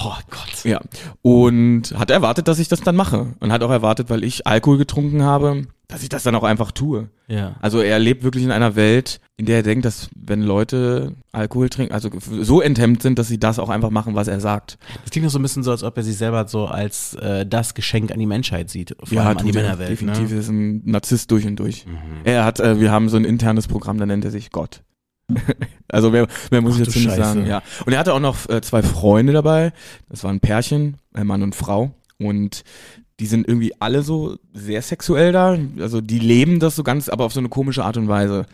[0.04, 0.64] Oh Gott.
[0.64, 0.80] Ja.
[1.22, 3.34] Und hat erwartet, dass ich das dann mache.
[3.40, 6.72] Und hat auch erwartet, weil ich Alkohol getrunken habe, dass ich das dann auch einfach
[6.72, 7.10] tue.
[7.28, 7.56] Ja.
[7.60, 11.68] Also er lebt wirklich in einer Welt, in der er denkt, dass wenn Leute Alkohol
[11.68, 14.78] trinken, also so enthemmt sind, dass sie das auch einfach machen, was er sagt.
[15.02, 17.44] Das klingt doch so ein bisschen so, als ob er sich selber so als äh,
[17.46, 18.96] das Geschenk an die Menschheit sieht.
[19.02, 19.62] Vor allem an die er.
[19.62, 19.90] Männerwelt.
[19.90, 20.38] Definitiv Ne?
[20.38, 21.86] ist ein Narzisst durch und durch.
[21.86, 22.22] Mhm.
[22.24, 24.82] Er hat, äh, wir haben so ein internes Programm, da nennt er sich Gott.
[25.88, 27.46] also mehr, mehr muss Ach ich dazu nicht sagen.
[27.46, 27.62] Ja.
[27.84, 29.72] Und er hatte auch noch äh, zwei Freunde dabei.
[30.08, 31.94] Das waren Pärchen, ein Mann und Frau.
[32.18, 32.64] Und
[33.18, 35.58] die sind irgendwie alle so sehr sexuell da.
[35.80, 38.46] Also die leben das so ganz, aber auf so eine komische Art und Weise.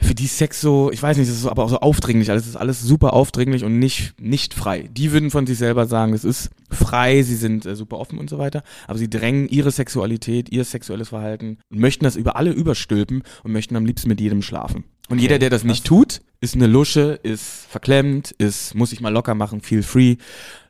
[0.00, 2.30] Für die ist Sex so, ich weiß nicht, das ist aber auch so aufdringlich.
[2.30, 4.88] Alles ist alles super aufdringlich und nicht, nicht frei.
[4.92, 8.30] Die würden von sich selber sagen, es ist frei, sie sind äh, super offen und
[8.30, 8.62] so weiter.
[8.86, 13.52] Aber sie drängen ihre Sexualität, ihr sexuelles Verhalten und möchten das über alle überstülpen und
[13.52, 14.84] möchten am liebsten mit jedem schlafen.
[15.08, 19.12] Und jeder, der das nicht tut, ist eine Lusche, ist verklemmt, ist, muss sich mal
[19.12, 20.16] locker machen, feel free,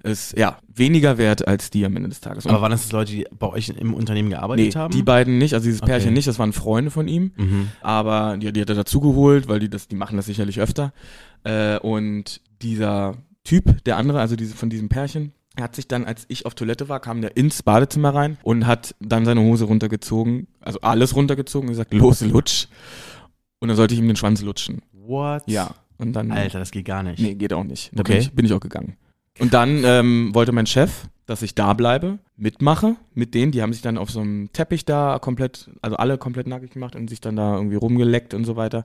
[0.02, 2.46] ist, ja, weniger wert als die am Ende des Tages.
[2.46, 4.94] Und Aber waren das Leute, die bei euch im Unternehmen gearbeitet nee, haben?
[4.94, 5.92] die beiden nicht, also dieses Okay.
[5.92, 7.32] Pärchen nicht, das waren Freunde von ihm.
[7.36, 7.68] Mhm.
[7.82, 10.92] Aber die, die hat er dazu geholt, weil die das, die machen das sicherlich öfter.
[11.44, 16.04] Äh, und dieser Typ, der andere, also diese, von diesem Pärchen, er hat sich dann,
[16.04, 19.64] als ich auf Toilette war, kam der ins Badezimmer rein und hat dann seine Hose
[19.64, 22.68] runtergezogen, also alles runtergezogen und gesagt, los, lutsch.
[23.60, 24.82] Und dann sollte ich ihm den Schwanz lutschen.
[24.92, 25.42] What?
[25.46, 25.74] Ja.
[25.98, 26.30] Und dann.
[26.30, 27.18] Alter, das geht gar nicht.
[27.20, 27.90] Nee, geht auch nicht.
[27.92, 28.12] Da Okay.
[28.14, 28.96] bin, ich, bin ich auch gegangen.
[29.40, 33.52] Und dann ähm, wollte mein Chef, dass ich da bleibe, mitmache mit denen.
[33.52, 36.96] Die haben sich dann auf so einem Teppich da komplett, also alle komplett nackig gemacht
[36.96, 38.84] und sich dann da irgendwie rumgeleckt und so weiter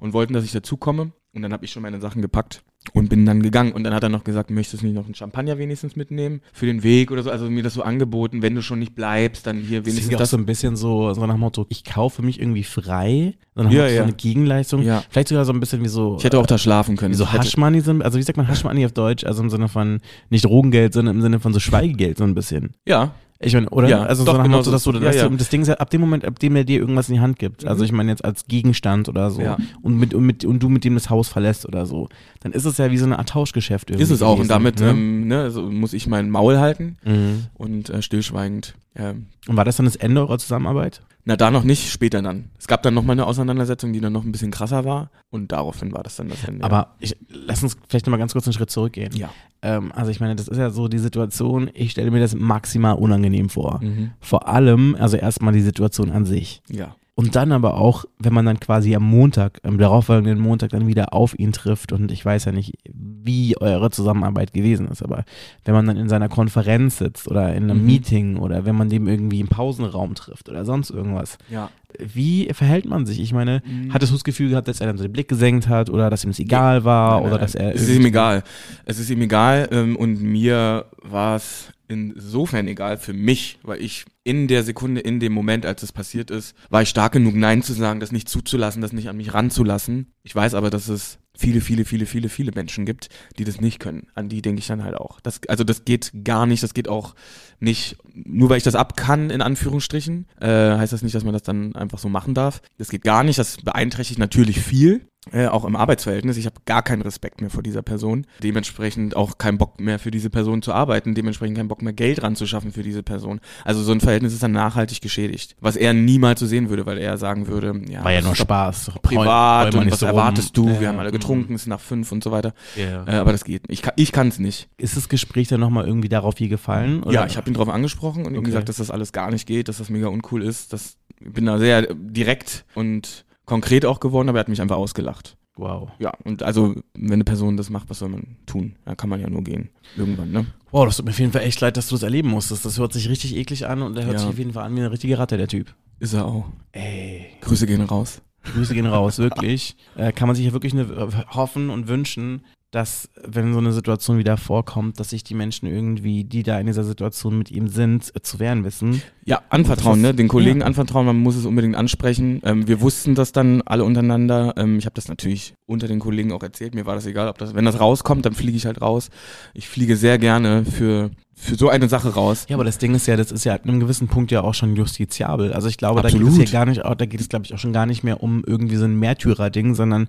[0.00, 1.12] und wollten, dass ich dazukomme.
[1.32, 3.72] Und dann habe ich schon meine Sachen gepackt und bin dann gegangen.
[3.72, 6.66] Und dann hat er noch gesagt, möchtest du nicht noch einen Champagner wenigstens mitnehmen für
[6.66, 7.30] den Weg oder so?
[7.30, 10.10] Also mir das so angeboten, wenn du schon nicht bleibst, dann hier Das wenigstens ist
[10.10, 10.30] ja auch das.
[10.30, 13.34] so ein bisschen so, so nach dem Motto, ich kaufe mich irgendwie frei.
[13.54, 14.82] Dann Ja, ja, so eine Gegenleistung.
[14.82, 15.02] Ja.
[15.08, 16.16] Vielleicht sogar so ein bisschen wie so.
[16.18, 17.12] ich hätte auch da schlafen können.
[17.14, 19.24] wie so Haschmoney sind, also wie sagt man Haschmoney auf Deutsch?
[19.24, 22.72] Also im Sinne von nicht Drogengeld, sondern im Sinne von so Schweigegeld so ein bisschen.
[22.86, 23.14] Ja,
[23.44, 23.88] Ich meine, oder?
[23.88, 25.28] Ja, also doch, so nach genau Motto, dass du, Ja, dass ja.
[25.28, 27.20] du das Ding ist ja ab dem Moment, ab dem er dir irgendwas in die
[27.20, 27.64] Hand gibt.
[27.66, 29.42] Also ich meine jetzt als Gegenstand oder so.
[29.42, 29.56] Ja.
[29.82, 32.08] Und mit, und mit und du mit dem das Haus verlässt oder so.
[32.40, 34.02] Dann ist es ja wie so eine Art Tauschgeschäft irgendwie.
[34.02, 34.38] ist es auch.
[34.38, 34.90] Und damit ne?
[34.90, 37.46] ähm, ne, also muss ich mein Maul halten mhm.
[37.54, 38.74] und äh, stillschweigend.
[38.96, 41.02] ähm, Und war das dann das Ende eurer Zusammenarbeit?
[41.26, 42.50] Na, da noch nicht, später dann.
[42.58, 45.10] Es gab dann noch mal eine Auseinandersetzung, die dann noch ein bisschen krasser war.
[45.30, 46.62] Und daraufhin war das dann das Ende.
[46.62, 49.10] Aber ich, lass uns vielleicht nochmal ganz kurz einen Schritt zurückgehen.
[49.16, 49.30] ja.
[49.62, 52.96] Ähm, also ich meine, das ist ja so die Situation, ich stelle mir das maximal
[52.96, 53.80] unangenehm vor.
[53.82, 54.12] Mhm.
[54.20, 56.62] Vor allem, also erstmal die Situation an sich.
[56.70, 56.94] Ja.
[57.16, 61.14] Und dann aber auch, wenn man dann quasi am Montag, am darauffolgenden Montag dann wieder
[61.14, 65.24] auf ihn trifft und ich weiß ja nicht, wie eure Zusammenarbeit gewesen ist, aber
[65.64, 67.86] wenn man dann in seiner Konferenz sitzt oder in einem Mhm.
[67.86, 71.70] Meeting oder wenn man dem irgendwie im Pausenraum trifft oder sonst irgendwas, Ja.
[71.98, 73.20] Wie verhält man sich?
[73.20, 73.92] Ich meine, Mhm.
[73.92, 76.24] hattest du das Gefühl gehabt, dass er dann so den Blick gesenkt hat oder dass
[76.24, 77.74] ihm es egal war Nein, oder nein, dass er.
[77.74, 78.42] Es ist ihm egal.
[78.84, 84.04] Es ist ihm egal ähm, und mir war es insofern egal für mich, weil ich
[84.24, 87.62] in der Sekunde, in dem Moment, als es passiert ist, war ich stark genug, Nein
[87.62, 90.06] zu sagen, das nicht zuzulassen, das nicht an mich ranzulassen.
[90.22, 93.80] Ich weiß aber, dass es viele, viele, viele, viele, viele Menschen gibt, die das nicht
[93.80, 94.06] können.
[94.14, 95.20] An die denke ich dann halt auch.
[95.20, 97.14] Das, also das geht gar nicht, das geht auch
[97.60, 101.32] nicht, nur weil ich das ab kann, in Anführungsstrichen, äh, heißt das nicht, dass man
[101.32, 102.62] das dann einfach so machen darf.
[102.78, 105.02] Das geht gar nicht, das beeinträchtigt natürlich viel.
[105.32, 106.36] äh, auch im Arbeitsverhältnis.
[106.36, 108.26] Ich habe gar keinen Respekt mehr vor dieser Person.
[108.42, 111.14] Dementsprechend auch keinen Bock mehr für diese Person zu arbeiten.
[111.14, 113.40] Dementsprechend keinen Bock mehr Geld ranzuschaffen für diese Person.
[113.64, 115.56] Also so ein Verhältnis ist dann nachhaltig geschädigt.
[115.60, 118.90] Was er niemals so sehen würde, weil er sagen würde, ja, War ja nur Spaß.
[119.00, 120.14] privat Heul- und was so rum.
[120.18, 120.68] erwartest du?
[120.68, 122.52] Ja, Wir haben alle getrunken, es ist nach fünf und so weiter.
[122.76, 123.06] Ja.
[123.06, 123.62] Äh, aber das geht.
[123.68, 124.68] Ich kann, ich kann es nicht.
[124.76, 127.02] Ist das Gespräch dann nochmal irgendwie darauf hier gefallen?
[127.02, 127.14] Oder?
[127.14, 128.46] Ja, ich habe ihn darauf angesprochen und ihm Okay.
[128.46, 130.72] gesagt, dass das alles gar nicht geht, dass das mega uncool ist.
[130.72, 134.76] Das, ich bin da sehr direkt und konkret auch geworden, aber er hat mich einfach
[134.76, 135.36] ausgelacht.
[135.56, 135.90] Wow.
[136.00, 138.74] Ja, und also, wenn eine Person das macht, was soll man tun?
[138.84, 139.68] Da kann man ja nur gehen.
[139.96, 140.46] Irgendwann, ne?
[140.72, 142.64] Wow, das tut mir auf jeden Fall echt leid, dass du das erleben musstest.
[142.64, 144.20] Das hört sich richtig eklig an und der hört Ja.
[144.20, 145.72] sich auf jeden Fall an wie eine richtige Ratte, der Typ.
[146.00, 146.46] Ist er auch.
[146.72, 147.26] Ey.
[147.40, 148.20] Grüße gehen raus.
[148.52, 149.76] Grüße gehen raus, wirklich.
[149.96, 150.88] Äh, kann man sich ja wirklich ne,
[151.30, 156.24] hoffen und wünschen, dass, wenn so eine Situation wieder vorkommt, dass sich die Menschen irgendwie,
[156.24, 159.00] die da in dieser Situation mit ihm sind, zu wehren wissen.
[159.24, 160.12] Ja, anvertrauen, ne?
[160.12, 160.66] Den Kollegen ja.
[160.66, 162.40] anvertrauen, man muss es unbedingt ansprechen.
[162.42, 164.54] Ähm, wir wussten das dann alle untereinander.
[164.56, 166.74] Ähm, ich habe das natürlich unter den Kollegen auch erzählt.
[166.74, 169.08] Mir war das egal, ob das, wenn das rauskommt, dann fliege ich halt raus.
[169.54, 172.46] Ich fliege sehr gerne für, für so eine Sache raus.
[172.48, 174.54] Ja, aber das Ding ist ja, das ist ja an einem gewissen Punkt ja auch
[174.54, 175.52] schon justiziabel.
[175.52, 176.34] Also ich glaube, da Absolut.
[176.34, 178.20] geht es ja gar nicht, da geht es glaube ich auch schon gar nicht mehr
[178.20, 180.08] um irgendwie so ein Märtyrer-Ding, sondern.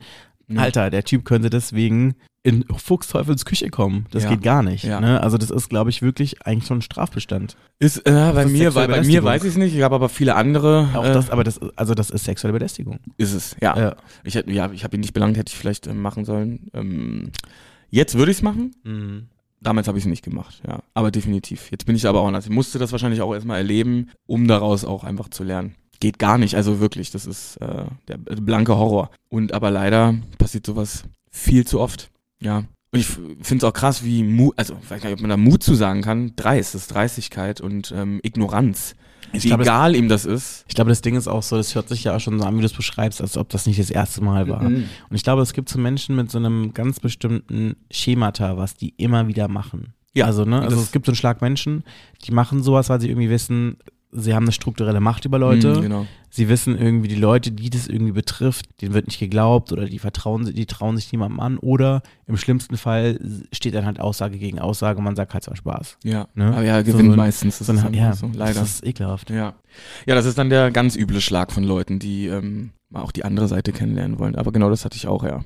[0.55, 2.13] Alter, der Typ könnte deswegen
[2.45, 4.05] in Fuchsteufels Küche kommen.
[4.11, 4.29] Das Ja.
[4.29, 4.83] geht gar nicht.
[4.83, 5.01] Ja.
[5.01, 5.19] Ne?
[5.21, 7.57] Also das ist, glaube ich, wirklich eigentlich schon ein Strafbestand.
[7.79, 9.75] Ist, äh, bei ist mir, bei, bei mir weiß ich es nicht.
[9.75, 10.89] Ich habe aber viele andere.
[10.93, 12.99] Auch äh, das, aber das, also das ist sexuelle Belästigung.
[13.17, 13.75] ist es, ja.
[13.77, 13.95] Ja.
[14.23, 16.69] Ich, hätte- ja, ich habe ihn nicht belangt, hätte ich vielleicht äh, machen sollen.
[16.75, 17.31] Ähm,
[17.89, 18.75] jetzt würde ich es machen.
[18.83, 19.23] Mhm.
[19.61, 20.83] Damals habe ich es nicht gemacht, ja.
[20.93, 21.71] Aber definitiv.
[21.71, 22.45] Jetzt bin ich aber auch anders.
[22.45, 25.73] Ich musste das wahrscheinlich auch erstmal erleben, um daraus auch einfach zu lernen.
[25.99, 29.09] Geht gar nicht, also wirklich, das ist äh, der äh, blanke Horror.
[29.29, 32.63] Und aber leider passiert sowas viel zu oft, ja.
[32.91, 35.29] Und ich finde es auch krass, wie Mut, also ich weiß gar nicht, ob man
[35.29, 38.95] da Mut zu sagen kann, Dreist, das ist Dreistigkeit und ähm, Ignoranz.
[39.33, 40.63] Ich wie glaube, das- egal ihm das ist.
[40.69, 42.55] Ich glaube, das Ding ist auch so, das hört sich ja auch schon so an,
[42.55, 44.61] wie du es beschreibst, als ob das nicht das erste Mal war.
[44.63, 44.85] Mhm.
[45.09, 48.93] Und ich glaube, es gibt so Menschen mit so einem ganz bestimmten Schemata, was die
[48.95, 49.93] immer wieder machen.
[50.13, 51.83] Ja, Also, ne, also das- es gibt so einen Schlag Menschen,
[52.23, 53.75] die machen sowas, weil sie irgendwie wissen,
[54.11, 55.75] sie haben eine strukturelle Macht über Leute.
[55.75, 56.07] Mhm, genau.
[56.29, 59.99] Sie wissen irgendwie, die Leute, die das irgendwie betrifft, denen wird nicht geglaubt oder die
[59.99, 61.57] vertrauen, die trauen sich niemandem an.
[61.57, 63.19] Oder im schlimmsten Fall
[63.53, 65.97] steht dann halt Aussage gegen Aussage und man sagt halt zwar Spaß.
[66.03, 66.47] Ja, Ne?
[66.47, 67.57] aber ja, So gewinnt ein- meistens.
[67.59, 68.59] Das So ist einfach ja, so, leider.
[68.59, 69.29] das ist ekelhaft.
[69.29, 69.55] Ja.
[70.05, 73.23] Ja, das ist dann der ganz üble Schlag von Leuten, die ähm, mal auch die
[73.25, 74.35] andere Seite kennenlernen wollen.
[74.35, 75.43] Aber genau das hatte ich auch, ja.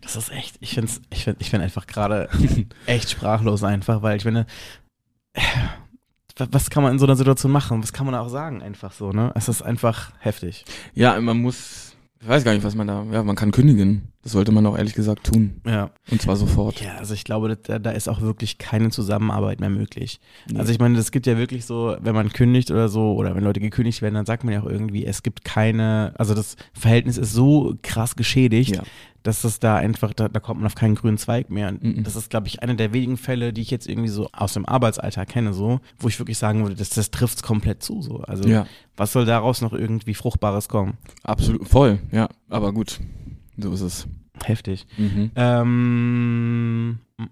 [0.00, 2.28] Das ist echt, ich finde ich find, ich find einfach gerade
[2.86, 4.46] echt sprachlos einfach, weil ich finde,
[6.50, 7.82] was kann man in so einer Situation machen?
[7.82, 9.32] Was kann man auch sagen einfach so, ne?
[9.34, 10.64] Es ist einfach heftig.
[10.94, 14.10] Ja, man muss, ich weiß gar nicht, was man da, ja, man kann kündigen.
[14.22, 15.62] Das sollte man auch ehrlich gesagt tun.
[15.66, 15.92] Ja.
[16.10, 16.78] Und zwar sofort.
[16.82, 20.20] Ja, also ich glaube, da, da ist auch wirklich keine Zusammenarbeit mehr möglich.
[20.50, 20.58] Nee.
[20.58, 23.44] Also ich meine, das gibt ja wirklich so, wenn man kündigt oder so, oder wenn
[23.44, 27.16] Leute gekündigt werden, dann sagt man ja auch irgendwie, es gibt keine, also das Verhältnis
[27.16, 28.82] ist so krass geschädigt, Ja.
[29.22, 31.68] Dass das da einfach, da, da kommt man auf keinen grünen Zweig mehr.
[31.68, 32.04] Und Mhm.
[32.04, 34.64] das ist, glaube ich, einer der wenigen Fälle, die ich jetzt irgendwie so aus dem
[34.66, 38.00] Arbeitsalltag kenne, so, wo ich wirklich sagen würde, das, das trifft es komplett zu.
[38.02, 38.20] So.
[38.22, 40.94] Also Ja, was soll daraus noch irgendwie Fruchtbares kommen?
[41.22, 42.28] absolut, voll, ja.
[42.48, 42.98] Aber gut,
[43.58, 44.06] so ist es.
[44.42, 44.86] Heftig.
[44.96, 45.30] Mhm.
[45.34, 47.24] Ähm, mm,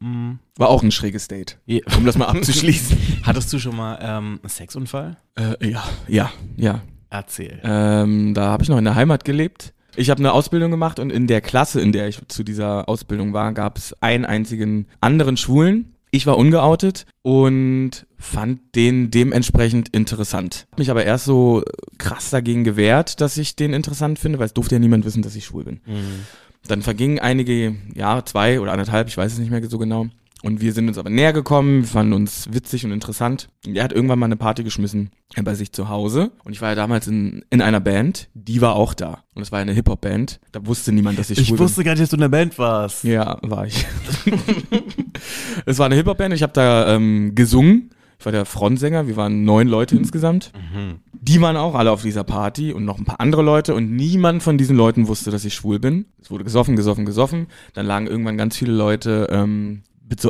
[0.00, 0.38] mm, mm.
[0.58, 1.80] War auch ein schräges Date, Ja.
[1.96, 2.96] um das mal abzuschließen.
[3.22, 5.16] Hattest du schon mal ähm, einen Sexunfall?
[5.36, 6.82] äh, ja, ja, ja.
[7.10, 7.60] Erzähl.
[7.62, 9.74] Ähm, da habe ich noch in der Heimat gelebt.
[9.94, 13.32] Ich habe eine Ausbildung gemacht und in der Klasse, in der ich zu dieser Ausbildung
[13.32, 15.94] war, gab es einen einzigen anderen Schwulen.
[16.10, 20.66] Ich war ungeoutet und fand den dementsprechend interessant.
[20.72, 21.62] Hab Mich aber erst so
[21.98, 25.36] krass dagegen gewehrt, dass ich den interessant finde, weil es durfte ja niemand wissen, dass
[25.36, 25.80] ich schwul bin.
[25.86, 26.26] Mhm.
[26.68, 30.08] Dann vergingen einige Jahre, zwei oder anderthalb, ich weiß es nicht mehr so genau.
[30.42, 33.48] Und wir sind uns aber näher gekommen, wir fanden uns witzig und interessant.
[33.66, 36.32] Und er hat irgendwann mal eine Party geschmissen äh, bei sich zu Hause.
[36.44, 39.22] Und ich war ja damals in, in einer Band, die war auch da.
[39.34, 40.40] Und es war eine Hip-Hop-Band.
[40.50, 42.58] Da wusste niemand, dass ich, Ich schwul wusste gar nicht, dass du in der Band
[42.58, 43.02] warst.
[43.02, 43.12] bin.
[43.12, 43.86] Ja, war ich.
[45.66, 47.90] es war eine Hip-Hop-Band, ich habe da ähm, gesungen.
[48.18, 50.52] Ich war der Frontsänger, wir waren neun Leute insgesamt.
[50.54, 51.00] Mhm.
[51.12, 54.44] Die waren auch alle auf dieser Party und noch ein paar andere Leute und niemand
[54.44, 56.06] von diesen Leuten wusste, dass ich schwul bin.
[56.20, 57.48] Es wurde gesoffen, gesoffen, gesoffen.
[57.74, 59.82] Dann lagen irgendwann ganz viele Leute ähm,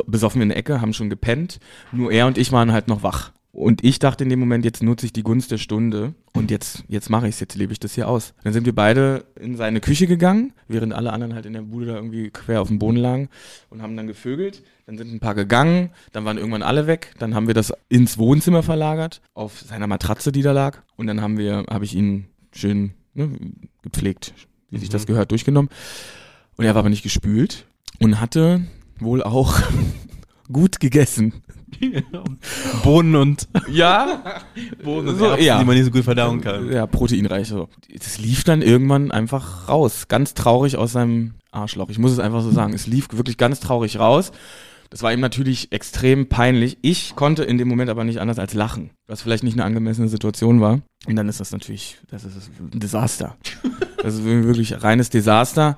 [0.05, 1.59] besoffen in der Ecke, haben schon gepennt.
[1.91, 3.31] Nur er und ich waren halt noch wach.
[3.53, 6.85] Und ich dachte in dem Moment, jetzt nutze ich die Gunst der Stunde und jetzt,
[6.87, 8.33] jetzt mache ich es, jetzt lebe ich das hier aus.
[8.43, 11.85] Dann sind wir beide in seine Küche gegangen, während alle anderen halt in der Bude
[11.85, 13.29] da irgendwie quer auf dem Boden lagen
[13.69, 14.63] und haben dann gevögelt.
[14.87, 17.13] Dann sind ein paar gegangen, dann waren irgendwann alle weg.
[17.19, 20.79] Dann haben wir das ins Wohnzimmer verlagert, auf seiner Matratze, die da lag.
[20.95, 23.29] Und dann haben wir, habe ich ihn schön ne,
[23.83, 24.33] gepflegt,
[24.71, 25.69] wie sich das gehört, durchgenommen.
[26.57, 27.67] Und er war aber nicht gespült
[27.99, 28.61] und hatte
[28.99, 29.59] wohl auch
[30.51, 31.33] gut gegessen.
[32.83, 34.23] Bohnen und Ja,
[34.83, 35.59] Bohnen und So, Erbsen, ja.
[35.59, 36.71] die man nicht so gut verdauen kann.
[36.71, 37.47] ja, proteinreich.
[37.47, 37.67] So.
[37.91, 40.07] Das lief dann irgendwann einfach raus.
[40.07, 41.89] Ganz traurig aus seinem Arschloch.
[41.89, 42.73] Ich muss es einfach so sagen.
[42.73, 44.31] Es lief wirklich ganz traurig raus.
[44.89, 46.77] Das war ihm natürlich extrem peinlich.
[46.83, 50.07] Ich konnte in dem Moment aber nicht anders als lachen, was vielleicht nicht eine angemessene
[50.07, 50.81] Situation war.
[51.07, 53.35] Und dann ist das natürlich, das ist ein Desaster.
[54.03, 55.77] Das ist wirklich reines Desaster.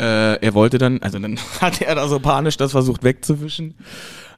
[0.00, 3.74] Äh, er wollte dann, also dann hat er da so panisch das versucht wegzuwischen.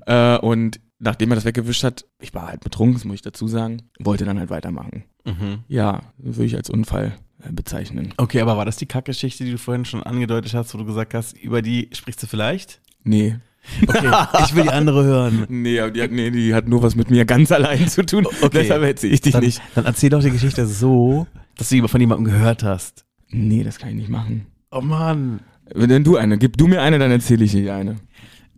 [0.07, 3.47] Äh, und nachdem er das weggewischt hat, ich war halt betrunken, das muss ich dazu
[3.47, 5.05] sagen, wollte dann halt weitermachen.
[5.25, 5.61] Mhm.
[5.69, 7.13] Ja, würde ich als Unfall
[7.45, 8.13] äh, bezeichnen.
[8.17, 11.15] Okay, aber war das die Kackgeschichte, die du vorhin schon angedeutet hast, wo du gesagt
[11.15, 12.81] hast, über die sprichst du vielleicht?
[13.05, 13.37] Nee.
[13.87, 14.11] Okay,
[14.45, 15.47] ich will die andere hören.
[15.49, 18.27] Nee, aber die hat, nee, die hat nur was mit mir ganz allein zu tun.
[18.27, 18.51] Okay.
[18.63, 19.63] Deshalb erzähle ich dich Dann, nicht.
[19.77, 23.05] dann erzähl doch die Geschichte so, dass du von jemandem gehört hast.
[23.29, 24.47] Nee, das kann ich nicht machen.
[24.73, 25.41] Oh Mann.
[25.75, 27.97] Wenn du eine, gib du mir eine, dann erzähle ich dir eine.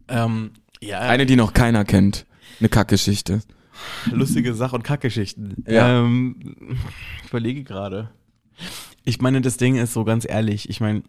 [0.08, 0.50] Ähm,
[0.80, 2.26] ja, Eine, die noch keiner kennt.
[2.60, 3.40] Eine Kackgeschichte.
[4.10, 5.64] lustige Sach- und Kackgeschichten.
[5.66, 6.00] Ja.
[6.00, 6.36] Ähm,
[7.22, 8.10] ich überlege gerade.
[9.04, 11.02] Ich meine, das Ding ist so ganz ehrlich, ich meine,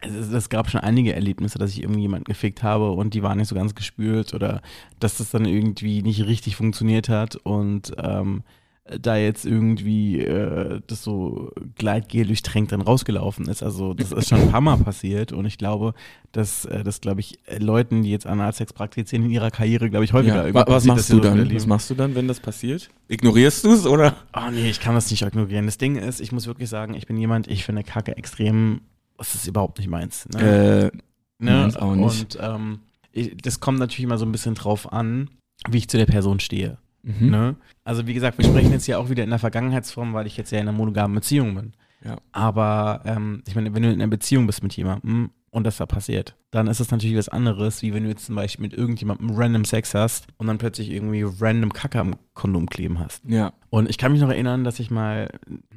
[0.00, 3.38] es, es gab schon einige Erlebnisse, dass ich irgendwie jemanden gefickt habe und die waren
[3.38, 4.60] nicht so ganz gespült oder
[5.00, 8.42] dass das dann irgendwie nicht richtig funktioniert hat und ähm,
[8.84, 13.62] da jetzt irgendwie äh, das so Gleitgel durchtränkt dann rausgelaufen ist.
[13.62, 15.94] Also das ist schon ein paar Mal passiert und ich glaube,
[16.32, 20.12] dass äh, das, glaube ich, Leuten, die jetzt Analsex praktizieren in ihrer Karriere, glaube ich,
[20.12, 20.66] häufiger Ja.
[20.66, 21.38] Was machst du dann?
[21.38, 21.56] erleben.
[21.56, 22.90] Was machst du dann, wenn das passiert?
[23.08, 24.16] Ignorierst du es oder?
[24.36, 25.64] Oh nee, ich kann das nicht ignorieren.
[25.64, 28.82] Das Ding ist, ich muss wirklich sagen, ich bin jemand, ich finde Kacke extrem,
[29.16, 30.28] das ist überhaupt nicht meins.
[30.28, 30.90] Ne?
[30.92, 30.98] Äh,
[31.42, 31.72] ne?
[31.80, 32.36] auch nicht.
[32.36, 32.80] Und ähm,
[33.12, 35.30] ich, das kommt natürlich immer so ein bisschen drauf an,
[35.70, 36.76] wie ich zu der Person stehe.
[37.04, 37.30] Mhm.
[37.30, 37.56] Ne?
[37.84, 40.50] Also wie gesagt, wir sprechen jetzt ja auch wieder in der Vergangenheitsform, weil ich jetzt
[40.50, 41.72] ja in einer monogamen Beziehung bin.
[42.04, 42.18] Ja.
[42.32, 45.86] Aber ähm, ich meine, wenn du in einer Beziehung bist mit jemandem und das da
[45.86, 49.30] passiert, dann ist es natürlich was anderes, wie wenn du jetzt zum Beispiel mit irgendjemandem
[49.30, 53.22] random Sex hast und dann plötzlich irgendwie random Kacke am Kondom kleben hast.
[53.26, 53.52] Ja.
[53.70, 55.30] Und ich kann mich noch erinnern, dass ich mal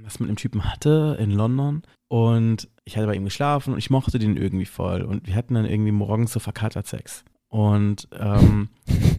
[0.03, 3.89] was mit einem Typen hatte in London und ich hatte bei ihm geschlafen und ich
[3.89, 7.23] mochte den irgendwie voll und wir hatten dann irgendwie morgens so verkatert Sex.
[7.49, 8.69] Und ähm,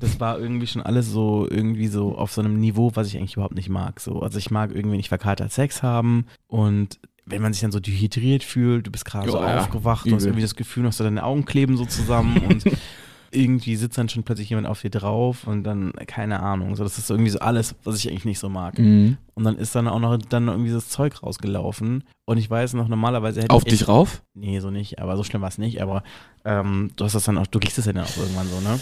[0.00, 3.34] das war irgendwie schon alles so irgendwie so auf so einem Niveau, was ich eigentlich
[3.34, 4.00] überhaupt nicht mag.
[4.00, 7.80] So, also ich mag irgendwie nicht verkatert Sex haben und wenn man sich dann so
[7.80, 10.28] dehydriert fühlt, du bist gerade so Ja, aufgewacht, du hast Übel.
[10.30, 12.64] irgendwie das Gefühl, dass deine Augen kleben so zusammen und
[13.30, 16.96] irgendwie sitzt dann schon plötzlich jemand auf dir drauf und dann, keine Ahnung, so das
[16.98, 18.78] ist irgendwie so alles, was ich eigentlich nicht so mag.
[18.78, 19.18] Mhm.
[19.34, 22.04] Und dann ist dann auch noch dann irgendwie das Zeug rausgelaufen.
[22.26, 23.70] Und ich weiß noch, normalerweise hätte Auf ich.
[23.72, 24.22] dich rauf?
[24.34, 25.80] Nee, so nicht, aber so schlimm war es nicht.
[25.82, 26.02] Aber
[26.44, 28.80] ähm, du hast das dann auch, du kriegst es ja dann auch irgendwann so, ne?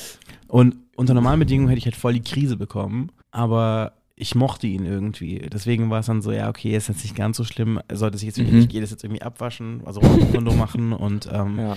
[0.49, 3.11] Und unter normalen Bedingungen hätte ich halt voll die Krise bekommen.
[3.31, 5.41] Aber ich mochte ihn irgendwie.
[5.53, 7.81] Deswegen war es dann so, ja, okay, ist jetzt nicht ganz so schlimm.
[7.93, 8.61] Sollte sich jetzt, Mhm.
[8.61, 10.01] ich gehe das jetzt irgendwie abwaschen, also
[10.33, 11.77] Kondom machen und ähm, Ja.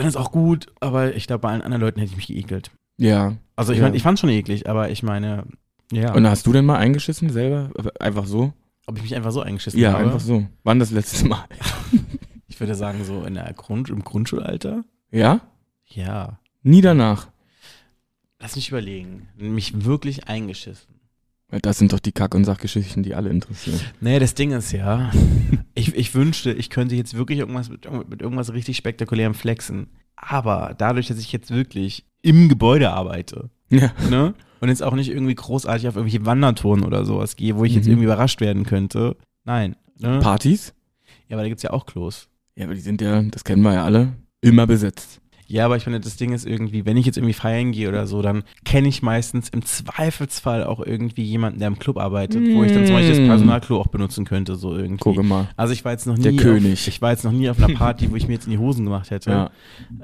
[0.00, 0.66] Dann ist auch gut.
[0.80, 2.70] Aber ich glaube, bei allen anderen Leuten hätte ich mich geekelt.
[2.96, 3.36] Ja.
[3.56, 3.84] Also ich Ja.
[3.84, 5.44] meine, ich fand schon eklig, aber ich meine,
[5.92, 7.70] ja, Und hast du denn mal eingeschissen selber?
[8.00, 8.52] Einfach so?
[8.86, 10.04] ob ich mich einfach so eingeschissen Ja, habe.
[10.04, 10.46] einfach so.
[10.64, 11.44] Wann das letzte Mal?
[12.48, 14.84] Ich würde sagen, so in der Grund, im Grundschulalter.
[15.10, 15.40] Ja?
[15.86, 16.40] Ja.
[16.62, 17.28] Nie danach.
[18.38, 19.28] Lass mich überlegen.
[19.38, 20.99] Mich wirklich eingeschissen.
[21.62, 23.80] Das sind doch die Kack- und Sachgeschichten, die alle interessieren.
[24.00, 25.10] Naja, das Ding ist ja,
[25.74, 29.88] ich, ich wünschte, ich könnte jetzt wirklich irgendwas mit, mit irgendwas richtig spektakulärem flexen.
[30.16, 33.90] Aber dadurch, dass ich jetzt wirklich im Gebäude arbeite, Ja.
[34.10, 34.34] ne?
[34.60, 37.86] Und jetzt auch nicht irgendwie großartig auf irgendwelche Wandertouren oder sowas gehe, wo ich jetzt
[37.86, 37.92] Mhm.
[37.92, 39.16] irgendwie überrascht werden könnte.
[39.44, 39.74] Nein.
[39.98, 40.18] Ne?
[40.20, 40.74] Partys?
[41.28, 42.28] Ja, aber da gibt's ja auch Klos.
[42.56, 45.20] Ja, aber die sind ja, das kennen wir ja alle, immer besetzt.
[45.50, 48.06] Ja, aber ich finde, das Ding ist irgendwie, wenn ich jetzt irgendwie feiern gehe oder
[48.06, 52.62] so, dann kenne ich meistens im Zweifelsfall auch irgendwie jemanden, der im Club arbeitet, wo
[52.62, 53.26] ich dann zum Beispiel das Mm.
[53.26, 54.98] Personalklo auch benutzen könnte, so irgendwie.
[55.02, 55.48] Gucke mal.
[55.56, 56.86] Also ich war jetzt noch nie Der auf, König.
[56.86, 58.84] ich war jetzt noch nie auf einer Party, wo ich mir jetzt in die Hosen
[58.84, 59.30] gemacht hätte.
[59.30, 59.50] Ja.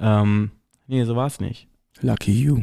[0.01, 0.51] Ähm,
[0.89, 1.69] nee, so war es nicht.
[2.01, 2.63] Lucky you.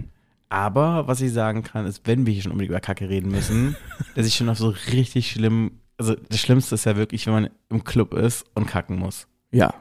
[0.49, 3.77] Aber was ich sagen kann, ist, wenn wir hier schon unbedingt über Kacke reden müssen,
[4.15, 7.49] dass ich schon auf so richtig schlimm, also das Schlimmste ist ja wirklich, wenn man
[7.69, 9.25] im Club ist und kacken muss.
[9.51, 9.73] Ja,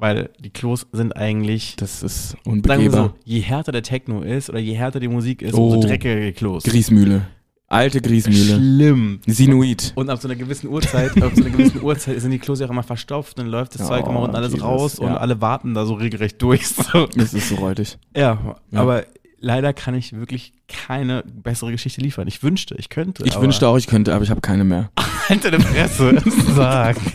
[0.00, 3.04] Weil die Klos sind eigentlich, das ist sagen wir unbegehbar.
[3.08, 5.66] so, je härter der Techno ist oder je härter die Musik ist, Oh.
[5.74, 6.64] umso dreckiger die Klos.
[6.64, 7.22] Griesmühle.
[7.68, 8.56] Alte Griesmühle.
[8.56, 9.20] Schlimm.
[9.26, 9.92] Sinuit.
[9.94, 12.66] Und ab so einer gewissen Uhrzeit, ab so einer gewissen Uhrzeit sind die Klos ja
[12.66, 15.16] auch immer verstopft, dann läuft das Oh, Zeug immer unten alles Jesus, raus und ja.
[15.18, 16.66] alle warten da so regelrecht durch.
[16.66, 17.06] So.
[17.14, 17.96] Das ist so räudig.
[18.16, 18.80] Ja, Ja.
[18.80, 19.04] aber
[19.38, 22.26] leider kann ich wirklich keine bessere Geschichte liefern.
[22.26, 23.22] Ich wünschte, ich könnte.
[23.24, 24.90] Ich wünschte auch, ich könnte, aber ich habe keine mehr.
[25.28, 26.20] Hinter der Presse.
[26.56, 26.96] Sag.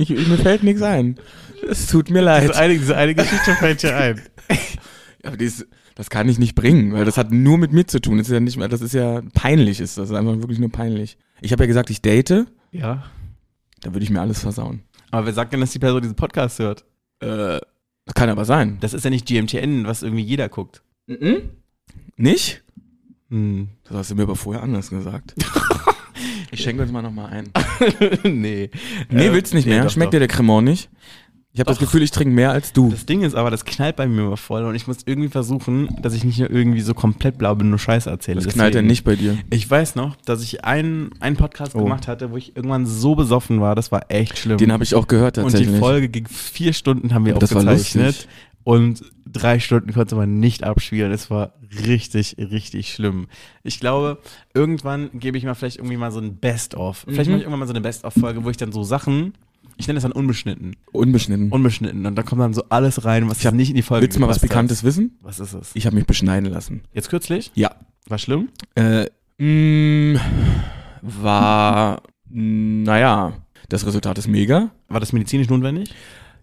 [0.00, 1.18] Ich, mir fällt nichts ein.
[1.68, 2.54] Es tut mir leid.
[2.56, 4.20] eine, diese eine Geschichte fällt dir ein.
[5.22, 8.18] Aber dies, das kann ich nicht bringen, weil das hat nur mit mir zu tun.
[8.18, 10.08] Das ist ja nicht mehr, das ist ja peinlich, ist das.
[10.08, 11.18] Das ist einfach wirklich nur peinlich.
[11.42, 13.04] Ich habe ja gesagt, ich date, Ja.
[13.82, 14.82] da würde ich mir alles versauen.
[15.10, 16.84] Aber wer sagt denn, dass die Person diesen Podcast hört?
[17.20, 17.58] Äh,
[18.14, 18.78] Kann aber sein.
[18.80, 20.82] Das ist ja nicht GMTN, was irgendwie jeder guckt.
[22.16, 22.62] Nicht?
[23.28, 23.68] Hm.
[23.84, 25.34] Das hast du mir aber vorher anders gesagt.
[26.60, 27.48] ich schenke uns mal nochmal ein.
[28.24, 28.70] nee.
[29.10, 29.84] Nee, Äh, willst nicht nee, mehr?
[29.84, 30.12] doch, Schmeckt doch.
[30.12, 30.88] dir der Cremant nicht?
[31.52, 31.80] Ich habe das.
[31.80, 32.90] Gefühl, ich trinke mehr als du.
[32.90, 35.88] Das Ding ist aber, das knallt bei mir immer voll und ich muss irgendwie versuchen,
[36.00, 38.40] dass ich nicht nur irgendwie so komplett blau bin und nur Scheiße erzähle.
[38.40, 39.36] Das knallt ja nicht bei dir.
[39.50, 41.82] Ich weiß noch, dass ich einen, einen Podcast Oh.
[41.82, 44.58] gemacht hatte, wo ich irgendwann so besoffen war, das war echt schlimm.
[44.58, 45.72] Den habe ich auch gehört und tatsächlich.
[45.72, 48.28] die Folge ging vier Stunden, haben wir Das aufgezeichnet.
[48.64, 51.12] Und drei Stunden konnte man nicht abspielen.
[51.12, 51.54] Es war
[51.86, 53.26] richtig, richtig schlimm.
[53.62, 54.18] Ich glaube,
[54.54, 57.04] irgendwann gebe ich mal vielleicht irgendwie mal so ein Best-of.
[57.08, 57.32] Vielleicht Mhm.
[57.32, 59.34] mache ich irgendwann mal so eine Best-of-Folge, wo ich dann so Sachen,
[59.76, 60.76] ich nenne das dann unbeschnitten.
[60.92, 61.50] Unbeschnitten.
[61.50, 62.04] Unbeschnitten.
[62.04, 64.20] Und da kommt dann so alles rein, was Ich nicht in die Folge Willst du
[64.20, 64.50] mal was gepasst hat.
[64.50, 65.16] Bekanntes wissen?
[65.22, 65.70] Was ist es?
[65.74, 66.82] Ich habe mich beschneiden lassen.
[66.92, 67.50] Jetzt kürzlich?
[67.54, 67.70] Ja.
[68.08, 68.48] War schlimm?
[68.74, 69.06] Äh,
[69.38, 70.20] mh,
[71.02, 73.32] war, naja,
[73.68, 74.70] das Resultat ist mega.
[74.88, 75.94] War das medizinisch notwendig?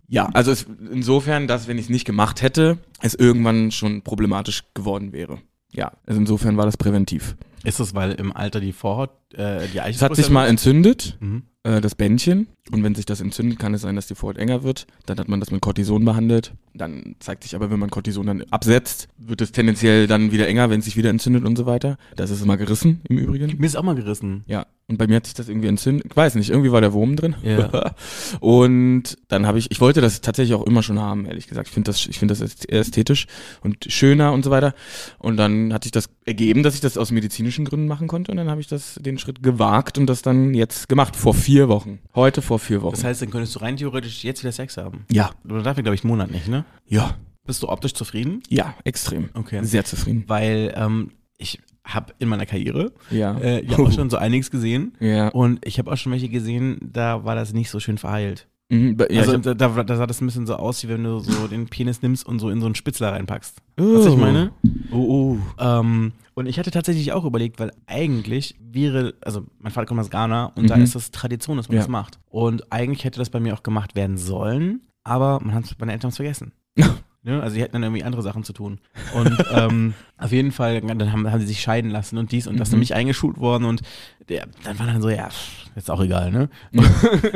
[0.08, 4.63] Ja, also es, insofern, dass wenn ich es nicht gemacht hätte, es irgendwann schon problematisch
[4.74, 5.39] geworden wäre.
[5.74, 7.36] Ja, also insofern war das präventiv.
[7.63, 11.17] Ist es, weil im Alter die Vorhaut, äh, die Eichel Es hat sich mal entzündet,
[11.20, 11.43] Mhm.
[11.63, 12.48] äh, das Bändchen.
[12.71, 14.88] Und wenn sich das entzündet, kann es sein, dass die Vorhaut enger wird.
[15.06, 16.53] Dann hat man das mit Cortison behandelt.
[16.73, 20.69] Dann zeigt sich aber, wenn man Cortison dann absetzt, wird es tendenziell dann wieder enger,
[20.69, 21.97] wenn es sich wieder entzündet und so weiter.
[22.15, 23.58] Das ist immer gerissen im Übrigen.
[23.58, 24.43] Mir ist auch mal gerissen.
[24.47, 26.06] Ja, und bei mir hat sich das irgendwie entzündet.
[26.10, 27.36] Ich weiß nicht, irgendwie war der Wurm drin.
[27.43, 27.93] Ja.
[28.39, 31.67] und dann habe ich, ich wollte das tatsächlich auch immer schon haben, ehrlich gesagt.
[31.67, 33.27] Ich finde das, ich finde das äst- ästhetisch
[33.62, 34.73] und schöner und so weiter.
[35.19, 38.32] Und dann hat sich das ergeben, dass ich das aus medizinischen Gründen machen konnte.
[38.32, 41.17] Und dann habe ich das, den Schritt gewagt und das dann jetzt gemacht.
[41.17, 41.99] Vor vier Wochen.
[42.15, 42.91] Heute vor vier Wochen.
[42.96, 45.06] Das heißt, dann könntest du rein theoretisch jetzt wieder Sex haben.
[45.12, 46.65] ja, Du darfst, glaube ich, einen Monat nicht, ne?
[46.86, 47.15] ja,
[47.46, 48.41] Bist du optisch zufrieden?
[48.50, 49.30] ja, extrem.
[49.34, 49.63] Okay.
[49.63, 50.24] Sehr zufrieden.
[50.28, 53.38] Weil ähm, ich habe in meiner Karriere Ja.
[53.38, 54.93] äh, ich hab auch schon so einiges gesehen.
[55.00, 55.30] ja.
[55.30, 58.48] Und ich habe auch schon welche gesehen, da war das nicht so schön verheilt.
[58.69, 61.19] Mhm, ja, also da, da, da sah das ein bisschen so aus, wie wenn du
[61.19, 63.62] so den Penis nimmst und so in so einen Spitzler reinpackst.
[63.80, 63.95] Oh.
[63.95, 64.51] Was ich meine?
[64.91, 65.38] Oh, oh.
[65.63, 70.10] Ähm, und ich hatte tatsächlich auch überlegt, weil eigentlich wäre, also mein Vater kommt aus
[70.10, 70.84] Ghana und da Mhm.
[70.84, 71.82] ist das Tradition, dass man Ja.
[71.84, 72.19] das macht.
[72.30, 76.08] Und eigentlich hätte das bei mir auch gemacht werden sollen, aber man hat's, meine Eltern
[76.08, 76.51] haben es vergessen.
[77.23, 77.41] Ne?
[77.41, 78.80] Also die hätten dann irgendwie andere Sachen zu tun.
[79.13, 82.58] Und ähm, auf jeden Fall, dann haben, haben sie sich scheiden lassen und dies und
[82.58, 82.71] das, Mhm.
[82.73, 83.82] dann bin ich eingeschult worden und
[84.30, 86.49] der, dann war dann so, ja, pff, ist auch egal, ne?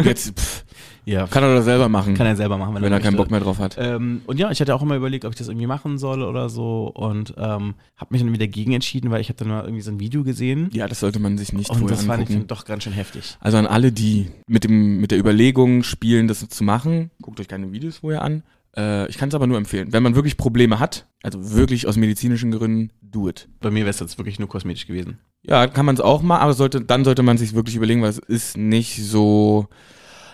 [0.01, 0.63] Jetzt pff,
[1.05, 3.17] Ja, kann er das selber machen, kann er selber machen, wenn, wenn er keinen möchte.
[3.17, 3.75] Bock mehr drauf hat.
[3.79, 6.49] Ähm, und ja, ich hatte auch immer überlegt, ob ich das irgendwie machen soll oder
[6.49, 9.81] so und ähm, habe mich dann wieder gegen entschieden, weil ich habe dann mal irgendwie
[9.81, 12.29] so ein Video gesehen Ja, das sollte man sich nicht und vorher das fand ich
[12.29, 12.47] angucken.
[12.47, 13.37] dann doch ganz schön heftig.
[13.39, 17.47] Also an alle, die mit, dem, mit der Überlegung spielen, das zu machen, guckt euch
[17.47, 18.43] keine Videos vorher an.
[18.77, 19.91] Äh, ich kann es aber nur empfehlen.
[19.91, 23.49] Wenn man wirklich Probleme hat, also wirklich aus medizinischen Gründen, do it.
[23.59, 25.17] Bei mir wäre es jetzt wirklich nur kosmetisch gewesen.
[25.43, 28.09] Ja, kann man es auch mal, aber sollte, dann sollte man sich wirklich überlegen, weil
[28.11, 29.67] es ist nicht so.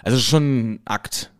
[0.03, 1.31] Also schon ein Akt.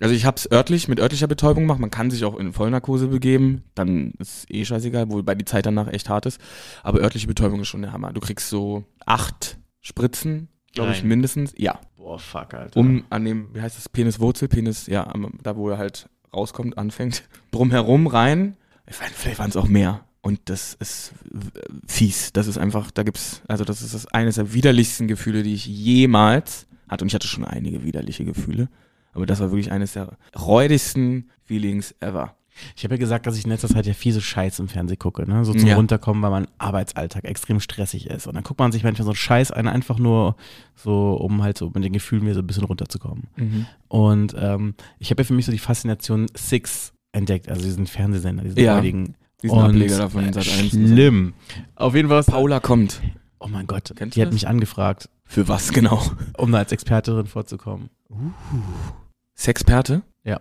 [0.00, 1.80] Also ich habe es örtlich mit örtlicher Betäubung gemacht.
[1.80, 3.64] Man kann sich auch in Vollnarkose begeben.
[3.74, 6.40] Dann ist eh scheißegal, wobei die Zeit danach echt hart ist.
[6.84, 8.12] Aber örtliche Betäubung ist schon der Hammer.
[8.12, 11.52] Du kriegst so acht Spritzen, glaube ich, mindestens.
[11.56, 11.80] Ja.
[11.96, 12.78] Boah, fuck, Alter.
[12.78, 16.78] Um an dem, wie heißt das, Peniswurzel, Penis, ja, am- da wo er halt rauskommt,
[16.78, 18.56] anfängt, drumherum rein.
[18.86, 20.04] Vielleicht waren es auch mehr.
[20.20, 21.14] Und das ist
[21.88, 22.32] fies.
[22.32, 25.66] Das ist einfach, da gibt's, also das ist das eines der widerlichsten Gefühle, die ich
[25.66, 27.02] jemals hatte.
[27.04, 28.68] Und ich hatte schon einige widerliche Gefühle.
[29.14, 32.36] Aber das war wirklich eines der räudigsten Feelings ever.
[32.76, 34.98] Ich habe ja gesagt, dass ich in letzter Zeit ja viel so Scheiß im Fernsehen
[34.98, 35.42] gucke, ne?
[35.44, 35.76] So zum Ja.
[35.76, 38.26] Runterkommen, weil mein Arbeitsalltag extrem stressig ist.
[38.26, 40.36] Und dann guckt man sich manchmal so einen Scheiß an, einfach nur
[40.74, 43.24] so, um halt so mit den Gefühlen wieder so ein bisschen runterzukommen.
[43.88, 48.42] Und ähm, ich habe ja für mich so die Faszination Six entdeckt, also diesen Fernsehsender,
[48.44, 48.76] diesen Ja.
[48.76, 49.14] heutigen.
[49.42, 50.70] Diesen Und, Ableger davon in Sat 1.
[50.70, 51.32] Schlimm.
[51.74, 52.22] Auf jeden Fall.
[52.22, 53.00] Paula kommt.
[53.44, 54.34] Oh mein Gott, Kennst die hat das?
[54.34, 56.02] mich angefragt, Für was genau?
[56.38, 57.90] um da als Expertin vorzukommen.
[59.36, 60.02] Sexperte?
[60.24, 60.40] Ja.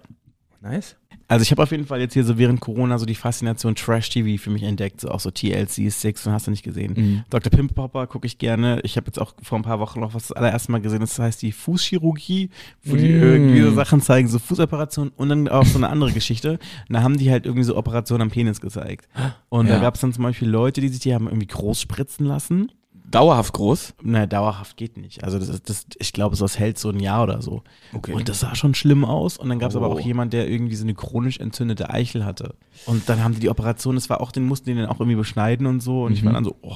[0.62, 0.96] Nice.
[1.28, 4.40] Also ich habe auf jeden Fall jetzt hier so während Corona so die Faszination Trash-TV
[4.40, 6.94] für mich entdeckt, so auch so TLC, Six und hast du nicht gesehen.
[6.96, 7.24] Mhm.
[7.30, 7.50] Dr.
[7.50, 8.80] Pimp Popper gucke ich gerne.
[8.84, 11.18] Ich habe jetzt auch vor ein paar Wochen noch was das allererste Mal gesehen, das
[11.18, 12.50] heißt die Fußchirurgie,
[12.84, 13.24] wo die Mm.
[13.24, 16.60] irgendwie so Sachen zeigen, so Fußoperationen und dann auch so eine andere Geschichte.
[16.90, 19.08] Und da haben die halt irgendwie so Operationen am Penis gezeigt.
[19.50, 19.76] Und Ja.
[19.76, 22.72] da gab es dann zum Beispiel Leute, die sich die haben irgendwie groß spritzen lassen.
[23.12, 23.94] Dauerhaft groß.
[24.02, 25.24] Naja, dauerhaft geht nicht.
[25.24, 27.64] Also das ist, das, ich glaube, sowas hält so ein Jahr oder so.
[27.94, 28.14] Okay.
[28.14, 29.38] Und das sah schon schlimm aus.
[29.38, 29.94] Und dann gab es aber Oh.
[29.94, 32.56] auch jemand, der irgendwie so eine chronisch entzündete Eichel hatte.
[32.86, 35.18] Und dann haben die die Operation, das war auch, den mussten die dann auch irgendwie
[35.18, 36.04] beschneiden und so.
[36.04, 36.36] Und ich war Mhm.
[36.36, 36.76] dann so, oh,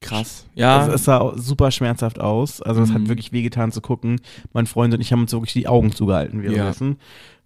[0.00, 0.46] Krass.
[0.56, 0.80] Ja.
[0.80, 2.60] also es sah super schmerzhaft aus.
[2.60, 3.08] Also es hat Mhm.
[3.08, 4.20] wirklich wehgetan zu gucken.
[4.52, 6.96] Mein Freund und ich haben uns wirklich die Augen zugehalten währenddessen.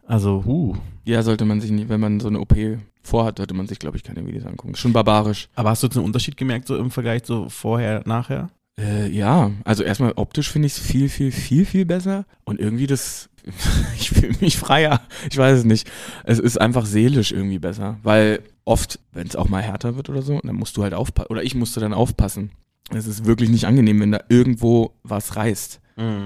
[0.07, 0.75] Also, huh.
[1.05, 2.55] Ja, sollte man sich nicht, wenn man so eine OP
[3.03, 4.75] vorhat, sollte man sich, glaube ich, keine Videos angucken.
[4.75, 5.49] Schon barbarisch.
[5.55, 8.51] Aber hast du jetzt einen Unterschied gemerkt, so im Vergleich so vorher, nachher?
[8.79, 12.25] Äh, ja, also erstmal optisch finde ich es viel, viel, viel, viel besser.
[12.45, 13.29] Und irgendwie das,
[13.99, 15.01] ich fühle mich freier.
[15.31, 15.91] Ich weiß es nicht.
[16.25, 20.23] Es ist einfach seelisch irgendwie besser, weil oft, wenn es auch mal härter wird oder
[20.23, 21.31] so, dann musst du halt aufpassen.
[21.31, 22.51] Oder ich musste dann aufpassen.
[22.91, 25.81] Es ist wirklich nicht angenehm, wenn da irgendwo was reißt.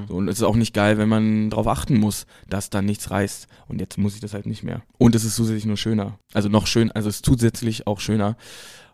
[0.08, 3.10] So, und es ist auch nicht geil, wenn man darauf achten muss, dass da nichts
[3.10, 3.46] reißt.
[3.68, 4.82] Und jetzt muss ich das halt nicht mehr.
[4.98, 6.18] Und es ist zusätzlich nur schöner.
[6.32, 8.36] Also noch schön, also es ist zusätzlich auch schöner.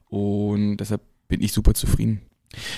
[0.09, 2.21] Und deshalb bin ich super zufrieden.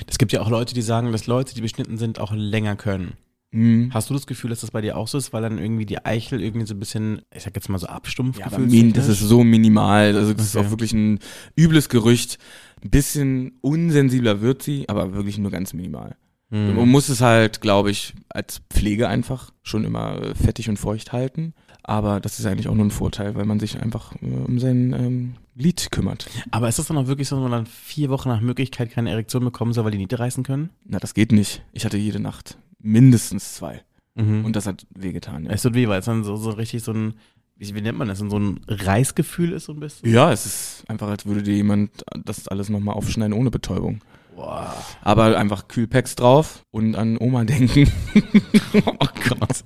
[0.07, 3.15] Es gibt ja auch Leute, die sagen, dass Leute, die beschnitten sind, auch länger können.
[3.51, 3.91] Mhm.
[3.95, 6.05] Hast du das Gefühl, dass das bei dir auch so ist, weil dann irgendwie die
[6.05, 9.21] Eichel irgendwie so ein bisschen, ich sag jetzt mal so abstumpft Ja, min, das ist
[9.21, 10.15] so minimal.
[10.17, 10.67] Also das ist Okay.
[10.67, 11.19] auch wirklich ein
[11.57, 12.39] übles Gerücht.
[12.85, 16.17] Ein bisschen unsensibler wird sie, aber wirklich nur ganz minimal.
[16.51, 16.77] Hm.
[16.77, 21.13] Man muss es halt, glaube ich, als Pflege einfach schon immer äh, fettig und feucht
[21.13, 21.55] halten.
[21.83, 24.93] Aber das ist eigentlich auch nur ein Vorteil, weil man sich einfach äh, um sein
[24.93, 26.29] ähm, Glied kümmert.
[26.51, 29.11] Aber ist das dann auch wirklich so, dass man dann vier Wochen nach Möglichkeit keine
[29.11, 30.71] Erektion bekommen soll, weil die Niete reißen können?
[30.85, 31.63] Na, das geht nicht.
[31.73, 33.83] Ich hatte jede Nacht mindestens zwei.
[34.15, 34.45] Mhm.
[34.45, 35.45] Und das hat wehgetan.
[35.45, 37.15] Ja, es tut weh, weil es dann so, so richtig so ein,
[37.57, 40.11] wie, wie nennt man das, so ein Reißgefühl ist so ein bisschen?
[40.11, 44.01] ja es ist einfach, als würde dir jemand das alles nochmal aufschneiden ohne Betäubung.
[44.39, 44.73] Boah.
[45.03, 47.91] Aber einfach Kühlpacks drauf und an Oma denken.
[48.87, 49.65] Oh Gott.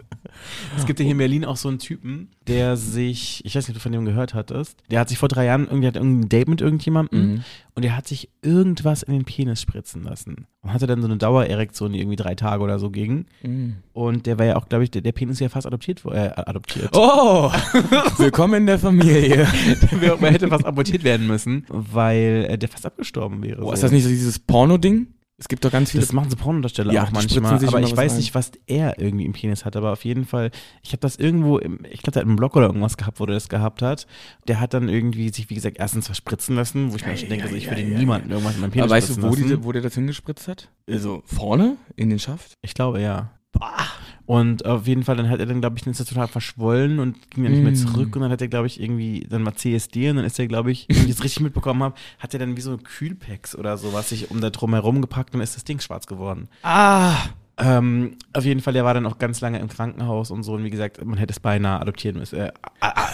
[0.77, 3.71] Es gibt ja hier in Berlin auch so einen Typen, der sich, ich weiß nicht,
[3.71, 6.29] ob du von dem gehört hattest, der hat sich vor drei Jahren irgendwie hat irgendein
[6.29, 7.45] Date mit irgendjemandem Mhm.
[7.75, 10.47] und der hat sich irgendwas in den Penis spritzen lassen.
[10.63, 13.27] Und hatte dann so eine Dauererektion, die irgendwie drei Tage oder so ging.
[13.43, 13.77] Mhm.
[13.93, 16.31] Und der war ja auch, glaube ich, der, der Penis ist ja fast adoptiert, äh,
[16.37, 16.91] adoptiert.
[16.95, 17.51] Oh,
[18.19, 19.47] willkommen in der Familie.
[20.01, 23.63] Der hätte fast amputiert werden müssen, weil äh, der fast abgestorben wäre.
[23.63, 23.73] Oh, so.
[23.73, 25.09] ist das nicht so dieses Porno-Ding?
[25.43, 26.03] Es gibt doch ganz viele.
[26.03, 27.59] Das machen so Pornodarsteller Ja, auch manchmal.
[27.59, 28.19] sich Aber ich weiß rein.
[28.19, 29.75] nicht, was er irgendwie im Penis hat.
[29.75, 30.53] Aber auf jeden Fall,
[30.85, 33.27] ich habe das irgendwo, im, ich glaube, der hat einen Blog oder irgendwas gehabt, wo
[33.27, 34.07] der das gehabt hat.
[34.47, 37.47] Der hat dann irgendwie sich, wie gesagt, erstens verspritzen lassen, wo ich mir schon denke,
[37.47, 39.83] also ich würde niemanden irgendwas in meinem Penis Aber weißt du, wo, die, wo der
[39.83, 40.69] das hingespritzt hat?
[40.89, 42.57] Also vorne in den Schaft?
[42.63, 43.33] Ich glaube, ja.
[44.25, 47.01] Und auf jeden Fall, dann hat er dann, glaube ich, dann ist er total verschwollen
[47.01, 47.77] und ging dann nicht mehr Mm.
[47.77, 48.15] zurück.
[48.17, 50.71] Und dann hat er, glaube ich, irgendwie, dann mal CSD und dann ist er, glaube
[50.71, 53.93] ich, wenn ich es richtig mitbekommen habe, hat er dann wie so Kühlpacks oder so,
[53.93, 56.49] was sich um da drum herum gepackt und ist das Ding schwarz geworden.
[56.63, 57.17] Ah!
[57.59, 60.55] Ähm, auf jeden Fall, der war dann auch ganz lange im Krankenhaus und so.
[60.55, 62.39] Und wie gesagt, man hätte es beinahe adoptieren müssen.
[62.41, 63.09] Äh, ah, ah.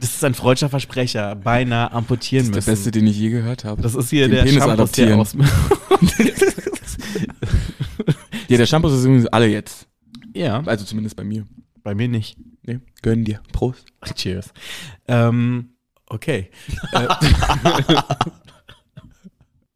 [0.00, 1.34] das ist ein freudscher Versprecher.
[1.34, 2.66] Beinahe amputieren Das ist müssen.
[2.66, 3.82] der beste, den ich je gehört habe.
[3.82, 5.20] das ist hier Den der Penis Shampoo, der adoptieren.
[5.20, 5.34] aus
[8.48, 9.86] Ja, der Shampoo ist übrigens alle jetzt.
[10.34, 11.46] Ja, Also zumindest bei mir.
[11.82, 12.38] bei mir nicht.
[12.62, 13.40] Nee, gönn dir.
[13.52, 13.86] Prost.
[14.14, 14.52] Cheers.
[15.06, 15.70] Ähm,
[16.06, 16.50] okay.
[16.92, 17.08] Äh,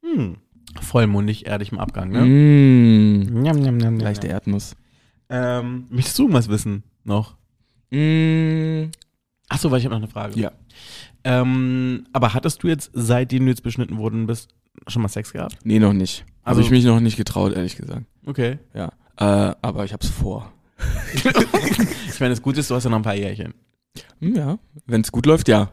[0.03, 0.37] hm.
[0.81, 2.23] Vollmundig, ehrlich im Abgang, ne?
[2.23, 3.41] Mmh.
[3.41, 4.29] Njam, njam, njam, Leichte.
[4.29, 4.75] Erdnuss.
[5.29, 7.37] Ähm, möchtest du was wissen noch?
[7.91, 8.91] Mmh.
[9.49, 10.39] Achso, weil ich habe noch eine Frage.
[10.41, 10.53] Ja.
[11.25, 14.49] Ähm, aber hattest du jetzt, seitdem du jetzt beschnitten worden bist,
[14.89, 15.59] schon mal Sex gehabt?
[15.65, 16.25] Nee, noch nicht.
[16.43, 18.05] Also- Habe ich mich noch nicht getraut, ehrlich gesagt.
[18.27, 18.59] Okay.
[18.75, 18.93] Ja.
[19.23, 20.53] Äh, aber ich hab's vor.
[22.15, 23.55] Ich meine, das Gute ist, du hast ja noch ein paar Jährchen.
[24.21, 24.59] Hm, ja.
[24.87, 25.71] Wenn es gut läuft, ja.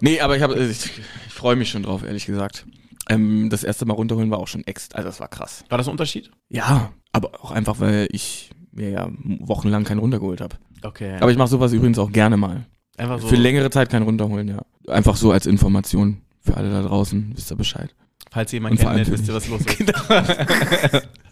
[0.00, 2.66] nee, aber ich habe, ich, ich freue mich schon drauf, ehrlich gesagt.
[3.08, 5.64] Ähm, das erste Mal runterholen war auch schon extra, also das war krass.
[5.68, 6.30] War das ein Unterschied?
[6.48, 10.56] Ja, aber auch einfach, weil ich mir ja wochenlang keinen runtergeholt habe.
[10.82, 11.16] Okay.
[11.20, 12.66] Aber ich mache sowas übrigens auch gerne mal.
[12.96, 14.62] einfach so, Für längere Zeit keinen runterholen, ja.
[14.88, 17.94] Einfach so als Information für alle da draußen, wisst ihr Bescheid.
[18.30, 21.08] falls allem kennt, wisst ihr, was los ist.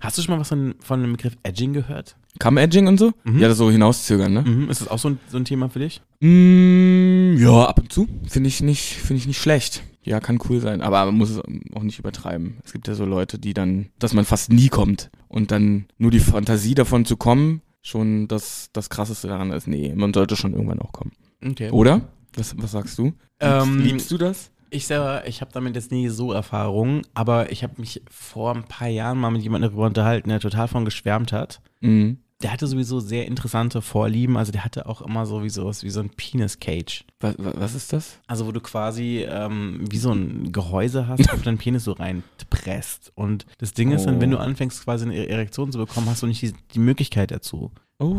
[0.00, 2.16] Hast du schon mal was von, von dem Begriff Edging gehört?
[2.38, 3.12] Come-Edging und so?
[3.24, 3.38] Mhm.
[3.38, 4.42] Ja, das so hinauszögern, ne?
[4.42, 4.70] Mhm.
[4.70, 6.00] Ist das auch so ein, so ein Thema für dich?
[6.20, 8.08] Mm, ja, ab und zu.
[8.26, 9.82] Finde ich nicht, finde ich nicht schlecht.
[10.04, 11.40] Ja, kann cool sein, aber man muss es
[11.74, 12.56] auch nicht übertreiben.
[12.64, 16.10] Es gibt ja so Leute, die dann, dass man fast nie kommt und dann nur
[16.10, 20.54] die Fantasie davon zu kommen, schon das, das krasseste daran ist, nee, man sollte schon
[20.54, 21.12] irgendwann auch kommen.
[21.44, 21.70] Okay.
[21.70, 22.08] Oder?
[22.34, 23.12] Was, was sagst du?
[23.40, 24.50] Ähm, liebst, liebst du das?
[24.74, 28.64] Ich selber, ich habe damit jetzt nie so Erfahrung, aber ich habe mich vor ein
[28.64, 31.60] paar Jahren mal mit jemandem darüber unterhalten, der total von geschwärmt hat.
[31.80, 32.18] Mhm.
[32.42, 35.90] Der hatte sowieso sehr interessante Vorlieben, also der hatte auch immer so wie sowas wie
[35.90, 37.04] so ein Penis-Cage.
[37.20, 38.18] Was, was ist das?
[38.26, 41.92] Also wo du quasi ähm, wie so ein Gehäuse hast, wo du deinen Penis so
[41.92, 43.12] reinpresst.
[43.14, 44.40] Und das Ding ist dann, wenn du Oh.
[44.40, 47.70] anfängst quasi eine Erektion zu bekommen, hast du nicht die, die Möglichkeit dazu.
[48.02, 48.16] Oh,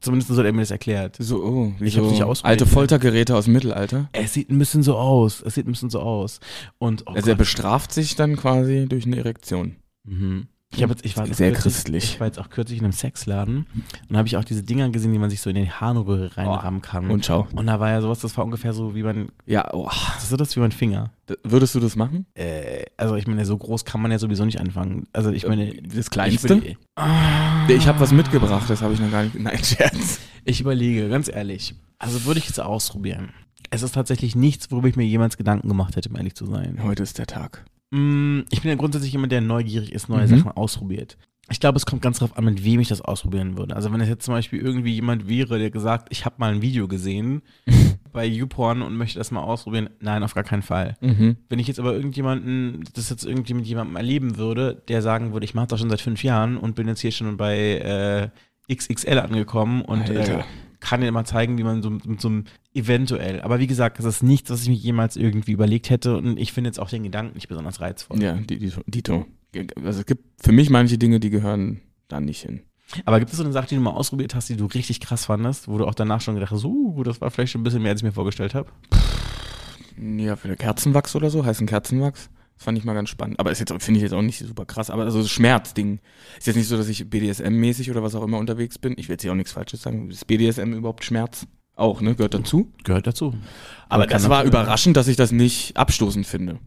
[0.00, 1.16] Zumindest so hat er mir das erklärt.
[1.18, 1.72] so, oh.
[1.80, 2.60] Ich hab's so nicht ausprobiert.
[2.60, 4.08] Alte Foltergeräte aus dem Mittelalter.
[4.12, 5.42] Es sieht ein bisschen so aus.
[5.42, 6.40] Es sieht ein bisschen so aus.
[6.78, 7.38] Und oh also er Gott.
[7.38, 9.76] bestraft sich dann quasi durch eine Erektion.
[10.04, 10.46] Mhm.
[10.72, 12.04] Ich, jetzt, ich war jetzt auch Sehr kürzlich, christlich.
[12.04, 13.66] Ich war jetzt auch kürzlich in einem Sexladen
[14.08, 16.80] und habe ich auch diese Dinger gesehen, die man sich so in die Harnröhre reinrammen
[16.80, 17.10] kann.
[17.10, 17.48] Und schau.
[17.56, 19.88] und da war ja sowas, das war ungefähr so wie mein, Ja, oh.
[20.14, 21.10] das ist so das wie mein Finger.
[21.28, 22.24] D- Würdest du das machen?
[22.34, 25.08] Äh, also ich meine, so groß kann man ja sowieso nicht anfangen.
[25.12, 26.76] Also ich meine, Das ich, kleinste?
[26.94, 27.66] Ah.
[27.68, 29.34] Ich habe was mitgebracht, das habe ich noch gar nicht.
[29.40, 30.20] Nein, Scherz.
[30.44, 31.74] ich überlege, ganz ehrlich.
[31.98, 33.30] Also würde ich es ausprobieren.
[33.70, 36.78] Es ist tatsächlich nichts, worüber ich mir jemals Gedanken gemacht hätte, um ehrlich zu sein.
[36.82, 37.64] Heute ist der Tag.
[37.90, 40.38] Mm, Ich bin ja grundsätzlich jemand, der neugierig ist, neue Mhm.
[40.38, 41.16] Sachen ausprobiert.
[41.52, 43.74] Ich glaube, es kommt ganz drauf an, mit wem ich das ausprobieren würde.
[43.74, 46.62] Also wenn es jetzt zum Beispiel irgendwie jemand wäre, der gesagt, ich habe mal ein
[46.62, 47.42] Video gesehen
[48.12, 50.96] bei YouPorn und möchte das mal ausprobieren, nein, auf gar keinen Fall.
[51.00, 51.38] Mhm.
[51.48, 55.44] Wenn ich jetzt aber irgendjemanden, das jetzt irgendwie mit jemandem erleben würde, der sagen würde,
[55.44, 58.30] ich mache das schon seit fünf Jahren und bin jetzt hier schon bei
[58.68, 60.44] äh, XXL angekommen und äh.
[60.80, 63.40] Kann dir mal zeigen, wie man so mit so einem eventuell.
[63.42, 66.52] Aber wie gesagt, das ist nichts, was ich mir jemals irgendwie überlegt hätte und ich
[66.52, 68.22] finde jetzt auch den Gedanken nicht besonders reizvoll.
[68.22, 69.26] Ja, Dito.
[69.84, 72.62] Also es gibt für mich manche Dinge, die gehören da nicht hin.
[73.04, 75.26] Aber gibt es so eine Sache, die du mal ausprobiert hast, die du richtig krass
[75.26, 77.82] fandest, wo du auch danach schon gedacht hast, uh, das war vielleicht schon ein bisschen
[77.82, 78.70] mehr, als ich mir vorgestellt habe?
[79.96, 82.30] Ja, für Kerzenwachs oder so, heißen Kerzenwachs.
[82.60, 83.40] Das fand ich mal ganz spannend.
[83.40, 84.90] Aber ist jetzt, finde ich jetzt auch nicht super krass.
[84.90, 85.98] Aber also das Schmerzding.
[86.38, 88.92] Ist jetzt nicht so, dass ich BDSM-mäßig oder was auch immer unterwegs bin.
[88.98, 90.10] Ich will jetzt hier auch nichts Falsches sagen.
[90.10, 91.46] Ist BDSM überhaupt Schmerz?
[91.74, 92.14] Auch, ne?
[92.14, 92.70] Gehört dazu.
[92.84, 93.34] Gehört dazu.
[93.88, 96.58] Aber kann das war überraschend, dass ich das nicht abstoßend finde.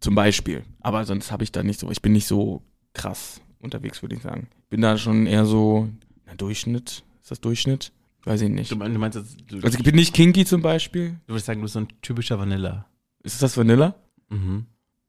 [0.00, 0.62] Zum Beispiel.
[0.80, 2.62] Aber sonst habe ich da nicht so, ich bin nicht so
[2.92, 4.48] krass unterwegs, würde ich sagen.
[4.68, 5.88] Bin da schon eher so,
[6.26, 7.02] na, Durchschnitt.
[7.22, 7.92] Ist das Durchschnitt?
[8.24, 8.70] Weiß ich nicht.
[8.70, 9.22] Du, mein- du meinst du,
[9.62, 11.16] Also ich bin nicht kinky zum Beispiel.
[11.26, 12.84] du würdest sagen, du bist so ein typischer Vanilla.
[13.22, 13.94] Ist das Vanilla?
[14.28, 14.66] Mhm.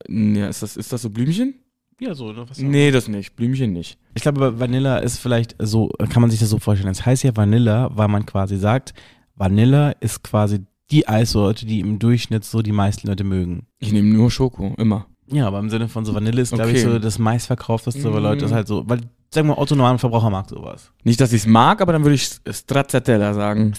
[0.10, 1.56] Ja, ist das, ist das so Blümchen?
[1.99, 2.45] Ja, so, ne?
[2.49, 3.36] Was Nee, das nicht.
[3.36, 3.97] Blümchen nicht.
[4.16, 6.91] Ich glaube, Vanilla ist vielleicht so, kann man sich das so vorstellen.
[6.91, 8.93] Es heißt ja Vanilla, weil man quasi sagt,
[9.36, 13.68] Vanilla ist quasi die Eissorte, die im Durchschnitt so die meisten Leute mögen.
[13.80, 15.06] Ich nehme nur Schoko, immer.
[15.32, 16.93] Ja, aber im Sinne von so Vanille ist, glaube ich, Okay.
[16.93, 18.26] so das meistverkaufteste, weil Mhm.
[18.26, 19.02] Leute das halt so, weil,
[19.34, 20.91] sagen wir, Otto Normalverbraucher mag sowas.
[21.03, 23.73] Nicht, dass ich es mag, aber dann würde ich Stracciatella sagen.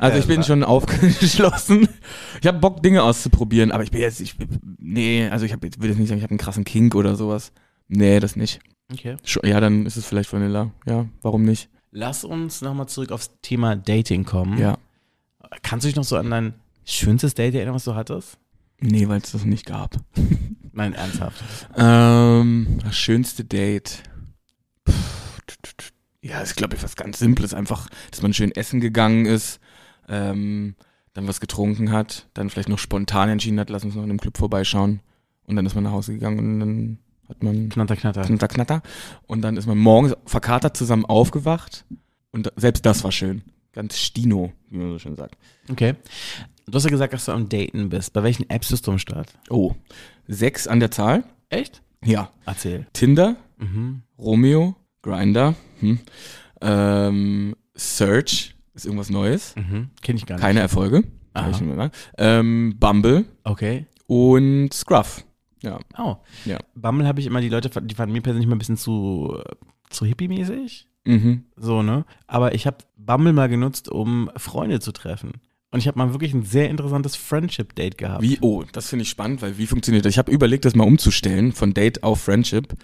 [0.00, 1.88] Also ich bin schon aufgeschlossen.
[2.40, 4.36] Ich habe Bock, Dinge auszuprobieren, aber ich bin jetzt, ich,
[4.78, 7.16] nee, also ich hab, ich will jetzt nicht sagen, ich habe einen krassen Kink oder
[7.16, 7.52] sowas.
[7.88, 8.60] Nee, das nicht.
[8.92, 9.16] Okay.
[9.42, 10.70] Ja, dann ist es vielleicht Vanilla.
[10.86, 11.68] Ja, warum nicht?
[11.90, 14.58] Lass uns nochmal zurück aufs Thema Dating kommen.
[14.58, 14.78] Ja.
[15.62, 18.38] Kannst du dich noch so an dein schönstes Date erinnern, was du hattest?
[18.80, 19.96] Nee, weil es das nicht gab.
[20.72, 21.42] Nein, ernsthaft.
[21.76, 24.02] Ähm, das schönste Date.
[26.22, 27.52] Ja, ist glaube ich was ganz Simples.
[27.54, 29.60] Einfach, dass man schön essen gegangen ist,
[30.08, 30.74] ähm,
[31.12, 34.20] dann was getrunken hat, dann vielleicht noch spontan entschieden hat, lass uns noch in einem
[34.20, 35.00] Club vorbeischauen.
[35.46, 36.98] Und dann ist man nach Hause gegangen und dann
[37.28, 38.22] hat man Knatter, knatter.
[38.22, 38.82] knatter, knatter.
[39.26, 41.84] Und dann ist man morgens verkatert zusammen aufgewacht.
[42.30, 43.42] Und selbst das war schön.
[43.72, 45.36] Ganz Stino, wie man so schön sagt.
[45.70, 45.94] Okay.
[46.66, 48.12] Du hast ja gesagt, dass du am Daten bist.
[48.14, 49.32] Bei welchen Apps bist du am Start?
[49.50, 49.74] Oh,
[50.26, 51.24] sechs an der Zahl.
[51.50, 51.82] Echt?
[52.02, 52.30] Ja.
[52.46, 52.86] Erzähl.
[52.92, 54.02] Tinder, Mhm.
[54.18, 55.98] Romeo, Grinder, hm.
[56.62, 59.54] ähm, Search ist irgendwas Neues.
[59.54, 59.90] Mhm.
[60.02, 60.42] Kenn ich gar nicht.
[60.42, 61.04] Keine Erfolge.
[61.34, 61.92] Kann ich nur sagen.
[62.16, 63.86] Ähm, Bumble Okay.
[64.06, 65.24] und Scruff.
[65.62, 65.78] Ja.
[65.98, 66.16] Oh.
[66.44, 66.58] Ja.
[66.74, 69.42] Bumble habe ich immer, die Leute, die fanden mir persönlich mal ein bisschen zu,
[69.90, 70.86] zu hippie-mäßig.
[71.04, 71.44] Mhm.
[71.56, 72.06] So, ne?
[72.26, 75.32] Aber ich habe Bumble mal genutzt, um Freunde zu treffen.
[75.74, 78.22] Und ich habe mal wirklich ein sehr interessantes Friendship-Date gehabt.
[78.22, 80.12] Wie, oh, das finde ich spannend, weil wie funktioniert das?
[80.12, 82.74] Ich habe überlegt, das mal umzustellen von Date auf Friendship.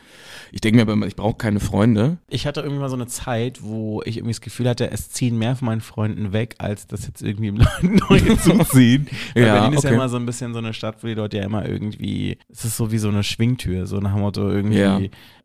[0.51, 2.19] Ich denke mir aber immer, ich brauche keine Freunde.
[2.29, 5.39] Ich hatte irgendwie mal so eine Zeit, wo ich irgendwie das Gefühl hatte, es ziehen
[5.39, 9.07] mehr von meinen Freunden weg, als das jetzt irgendwie im Leuten neu zuziehen.
[9.35, 9.95] Weil Ja, Berlin ist ja okay.
[9.95, 12.77] immer so ein bisschen so eine Stadt, wo die Leute ja immer irgendwie, es ist
[12.77, 14.79] so wie so eine Schwingtür, so nach dem Motto irgendwie.
[14.81, 15.01] Ja,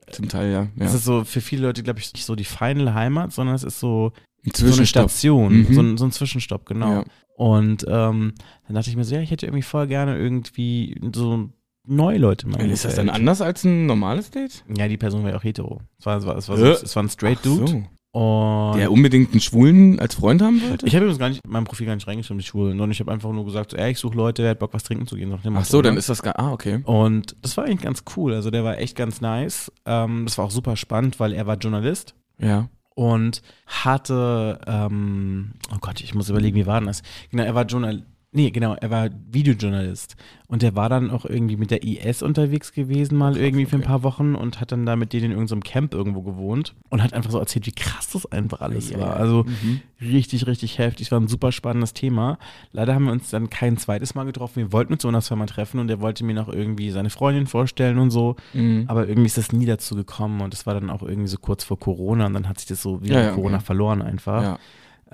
[0.10, 0.62] Zum Teil, ja.
[0.64, 0.86] ja.
[0.86, 3.62] Es ist so für viele Leute, glaube ich, nicht so die final Heimat, sondern es
[3.64, 4.14] ist so,
[4.52, 4.88] so eine.
[4.88, 5.74] Station, Mhm.
[5.76, 6.90] so, ein, so ein Zwischenstopp, genau.
[6.92, 7.04] Ja.
[7.38, 8.34] Und ähm,
[8.68, 11.50] dann dachte ich mir so, ja, ich hätte irgendwie voll gerne irgendwie so
[11.86, 12.60] neue Leute mal.
[12.70, 14.64] Ist das dann anders als ein normales Date?
[14.76, 15.82] Ja, die Person war ja auch hetero.
[16.00, 16.72] Es war, es war, es war, so, Äh?
[16.72, 17.68] es war ein straight Ach Dude.
[17.68, 17.84] So.
[18.18, 20.86] Und Der unbedingt einen Schwulen als Freund haben wollte?
[20.88, 23.02] ich habe übrigens gar nicht, in meinem Profil gar nicht reingeschrieben, die Schwulen, sondern ich
[23.02, 25.18] habe einfach nur gesagt, so, ey, ich suche Leute, wer hat Bock, was trinken zu
[25.18, 25.38] gehen.
[25.54, 26.00] Ach so, dann ne?
[26.00, 26.40] ist das gar.
[26.40, 26.80] Ah, okay.
[26.86, 28.34] Und das war eigentlich ganz cool.
[28.34, 29.70] Also der war echt ganz nice.
[29.86, 32.70] Ähm, das war auch super spannend, weil er war Journalist Ja.
[32.96, 37.04] Und hatte, ähm, oh Gott, ich muss überlegen, wie war denn das?
[37.30, 38.06] Genau, er war Journalist.
[38.36, 40.18] Nee, genau, er war Videojournalist.
[40.48, 43.82] Und der war dann auch irgendwie mit der IS unterwegs gewesen, mal irgendwie für ein
[43.82, 47.14] paar Wochen und hat dann da mit denen in irgendeinem Camp irgendwo gewohnt und hat
[47.14, 49.16] einfach so erzählt, wie krass das einfach alles Ja, war.
[49.16, 49.80] Also Mhm.
[50.02, 51.08] richtig, richtig heftig.
[51.08, 52.38] Es war ein super spannendes Thema.
[52.74, 54.58] Leider haben wir uns dann kein zweites Mal getroffen.
[54.58, 57.98] Wir wollten uns so zweimal treffen und er wollte mir noch irgendwie seine Freundin vorstellen
[57.98, 58.36] und so.
[58.54, 58.84] Mhm.
[58.88, 61.64] Aber irgendwie ist das nie dazu gekommen und es war dann auch irgendwie so kurz
[61.64, 63.66] vor Corona und dann hat sich das so wieder Ja, ja, Corona okay.
[63.66, 64.42] verloren einfach.
[64.44, 64.60] Ja.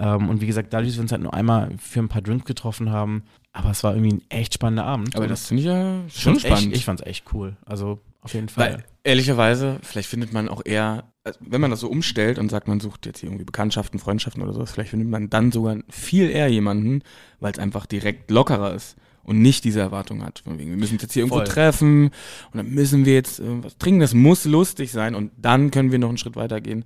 [0.02, 2.46] Ähm, und wie gesagt, dadurch, dass wir uns halt nur einmal für ein paar Drinks
[2.46, 3.24] getroffen haben,
[3.54, 5.16] aber es war irgendwie ein echt spannender Abend.
[5.16, 6.68] Aber das finde ich ja ich schon fand's spannend.
[6.68, 7.56] Echt, ich fand's echt cool.
[7.66, 8.74] Also auf jeden Fall.
[8.74, 12.68] Weil, ehrlicherweise, vielleicht findet man auch eher, also wenn man das so umstellt und sagt,
[12.68, 16.32] man sucht jetzt hier irgendwie Bekanntschaften, Freundschaften oder sowas, vielleicht findet man dann sogar viel
[16.32, 17.04] eher jemanden,
[17.40, 20.40] weil es einfach direkt lockerer ist und nicht diese Erwartung hat.
[20.40, 21.48] Von wegen, wir müssen uns jetzt hier irgendwo Voll.
[21.48, 25.70] treffen und dann müssen wir jetzt äh, was trinken, das muss lustig sein und dann
[25.70, 26.86] können wir noch einen Schritt weiter gehen.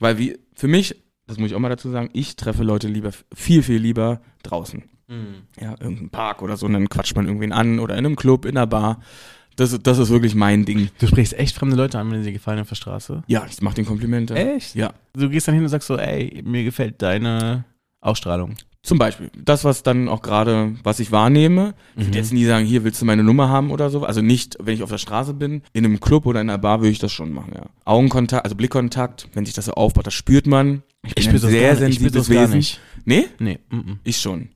[0.00, 3.10] Weil wie, für mich, das muss ich auch mal dazu sagen, ich treffe Leute lieber,
[3.34, 4.82] viel, viel lieber draußen.
[5.08, 5.42] Mhm.
[5.60, 8.44] Ja, irgendein Park oder so, und dann quatscht man irgendwen an oder in einem Club,
[8.44, 9.00] in einer Bar.
[9.56, 10.88] Das, ist- das ist wirklich mein Ding.
[10.98, 13.22] Du sprichst echt fremde Leute an, wenn sie dir gefallen auf der Straße.
[13.28, 14.34] Ja, ich mach den Komplimente.
[14.34, 14.74] Echt?
[14.74, 14.92] Ja.
[15.12, 17.64] Du gehst dann hin und sagst so, ey, mir gefällt deine
[18.00, 18.54] Ausstrahlung.
[18.84, 19.30] Zum Beispiel.
[19.36, 21.74] Das, was dann auch gerade, was ich wahrnehme.
[21.96, 22.06] Ich Mhm.
[22.08, 24.04] würde jetzt nie sagen, hier willst du meine Nummer haben oder so.
[24.04, 26.80] Also nicht, wenn ich auf der Straße bin, in einem Club oder in einer Bar
[26.80, 27.62] würde ich das schon machen, ja.
[27.86, 30.82] Augenkontakt, also Blickkontakt, wenn sich das so aufbaut, das spürt man.
[31.02, 32.56] Ich bin Ich ein spür das sehr sensibles Wesen.
[32.58, 32.80] nicht.
[33.06, 33.26] Nee?
[33.38, 34.48] Nee, mm Ich schon.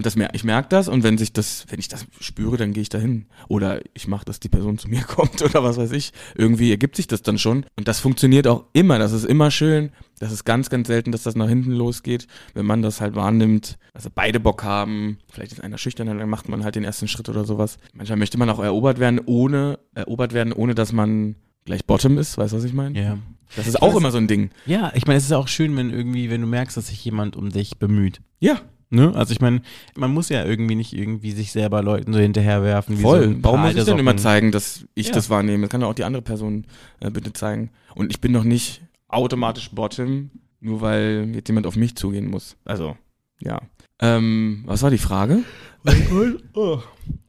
[0.00, 2.72] Und das mer ich merke das und wenn sich das, wenn ich das spüre, dann
[2.72, 3.26] gehe ich dahin.
[3.48, 6.14] Oder ich mache, dass die Person zu mir kommt oder was weiß ich.
[6.34, 7.66] Irgendwie ergibt sich das dann schon.
[7.76, 8.98] Und das funktioniert auch immer.
[8.98, 9.90] Das ist immer schön.
[10.18, 13.76] Das ist ganz, ganz selten, dass das nach hinten losgeht, wenn man das halt wahrnimmt.
[13.92, 15.18] Also beide Bock haben.
[15.30, 17.76] Vielleicht ist einer schüchtern, dann macht man halt den ersten Schritt oder sowas.
[17.92, 21.36] Manchmal möchte man auch erobert werden, ohne, erobert werden, ohne dass man
[21.66, 22.38] gleich Bottom ist.
[22.38, 22.98] Weißt du, was ich meine?
[22.98, 23.18] Ja.
[23.54, 24.48] Das ist auch immer so ein Ding.
[24.64, 27.36] Ja, ich meine, es ist auch schön, wenn irgendwie, wenn du merkst, dass sich jemand
[27.36, 28.22] um dich bemüht.
[28.38, 28.62] Ja,
[28.92, 29.12] Ne?
[29.14, 29.62] Also ich meine,
[29.96, 32.98] man muss ja irgendwie nicht irgendwie sich selber Leuten so hinterherwerfen.
[32.98, 33.34] Wie Voll.
[33.34, 35.12] So Warum muss ich denn immer zeigen, dass ich Ja.
[35.14, 35.62] das wahrnehme?
[35.62, 36.66] Das kann doch auch die andere Person
[36.98, 37.70] äh, bitte zeigen.
[37.94, 40.30] Und ich bin doch nicht automatisch Bottom,
[40.60, 42.56] nur weil jetzt jemand auf mich zugehen muss.
[42.64, 42.96] Also,
[43.40, 43.60] ja.
[44.00, 45.44] Ähm, was war die Frage?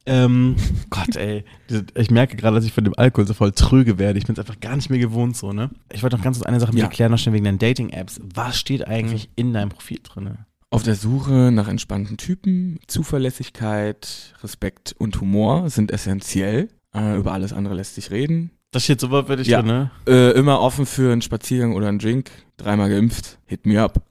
[0.04, 0.56] Ähm,
[0.90, 1.44] Gott, ey.
[1.94, 4.18] Ich merke gerade, dass ich von dem Alkohol so voll tröge werde.
[4.18, 5.70] Ich bin es einfach gar nicht mehr gewohnt so, ne?
[5.92, 6.86] Ich wollte noch ganz kurz eine Sache mit Ja.
[6.86, 8.20] erklären, noch schnell wegen deinen Dating-Apps.
[8.34, 10.38] Was steht eigentlich in deinem Profil drin?
[10.72, 16.68] Auf der Suche nach entspannten Typen, Zuverlässigkeit, Respekt und Humor sind essentiell.
[16.94, 18.50] Äh, über alles andere lässt sich reden.
[18.70, 19.58] Das steht so wortwörtlich Ja.
[19.60, 19.90] drin, ne?
[20.08, 22.30] Äh, immer offen für einen Spaziergang oder einen Drink.
[22.56, 23.38] Dreimal geimpft.
[23.44, 24.00] Hit me up.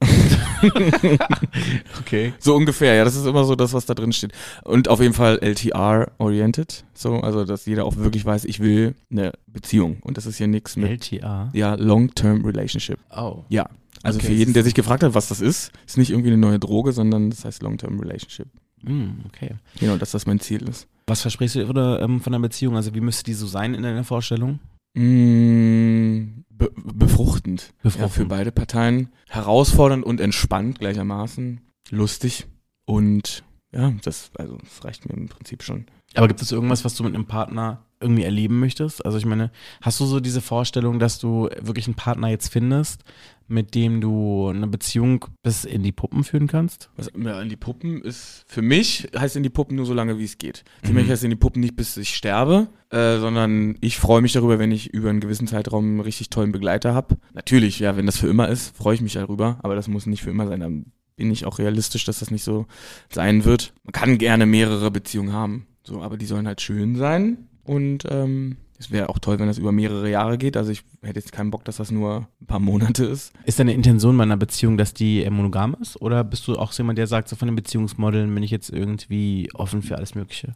[1.98, 2.32] Okay.
[2.38, 4.30] So ungefähr, ja, das ist immer so das, was da drin steht.
[4.62, 9.32] Und auf jeden Fall LTR-oriented, so, also dass jeder auch wirklich weiß, ich will eine
[9.48, 9.98] Beziehung.
[10.02, 11.50] Und das ist hier nichts mit, LTA.
[11.52, 12.98] ja, Long-Term Relationship.
[13.16, 13.42] Oh.
[13.48, 13.68] Ja.
[14.02, 16.38] Also Okay, für jeden, der sich gefragt hat, was das ist, ist nicht irgendwie eine
[16.38, 18.48] neue Droge, sondern das heißt Long-Term Relationship.
[18.84, 19.54] Hm, okay.
[19.78, 20.88] Genau, dass das mein Ziel ist.
[21.06, 22.76] Was versprichst du oder, ähm, von einer Beziehung?
[22.76, 24.58] Also wie müsste die so sein in deiner Vorstellung?
[24.94, 27.72] Mm, be befruchtend.
[27.78, 28.12] Ja, Befruchtend.
[28.12, 29.08] für beide Parteien.
[29.28, 31.60] Herausfordernd und entspannt gleichermaßen.
[31.90, 32.46] Lustig.
[32.84, 35.86] Und ja, das, also, das reicht mir im Prinzip schon.
[36.14, 39.04] Aber gibt es irgendwas, was du mit einem Partner irgendwie erleben möchtest?
[39.06, 39.50] Also ich meine,
[39.80, 43.02] hast du so diese Vorstellung, dass du wirklich einen Partner jetzt findest,
[43.48, 46.90] mit dem du eine Beziehung bis in die Puppen führen kannst?
[46.96, 50.18] Was ja, in die Puppen ist, für mich heißt in die Puppen nur so lange,
[50.18, 50.64] wie es geht.
[50.82, 50.98] Für Mhm.
[50.98, 54.58] mich heißt in die Puppen nicht, bis ich sterbe, äh, sondern ich freue mich darüber,
[54.58, 57.16] wenn ich über einen gewissen Zeitraum einen richtig tollen Begleiter habe.
[57.34, 60.22] Natürlich, ja, wenn das für immer ist, freue ich mich darüber, aber das muss nicht
[60.22, 60.60] für immer sein.
[60.60, 60.86] Dann
[61.16, 62.66] bin ich auch realistisch, dass das nicht so
[63.12, 63.74] sein wird.
[63.84, 68.56] Man kann gerne mehrere Beziehungen haben, so, aber die sollen halt schön sein und ähm,
[68.82, 70.56] es wäre auch toll, wenn das über mehrere Jahre geht.
[70.56, 73.32] Also ich hätte jetzt keinen Bock, dass das nur ein paar Monate ist.
[73.44, 76.02] Ist deine Intention bei einer Beziehung, dass die äh, monogam ist?
[76.02, 78.70] Oder bist du auch so jemand, der sagt, so von den Beziehungsmodellen bin ich jetzt
[78.70, 80.54] irgendwie offen für alles Mögliche?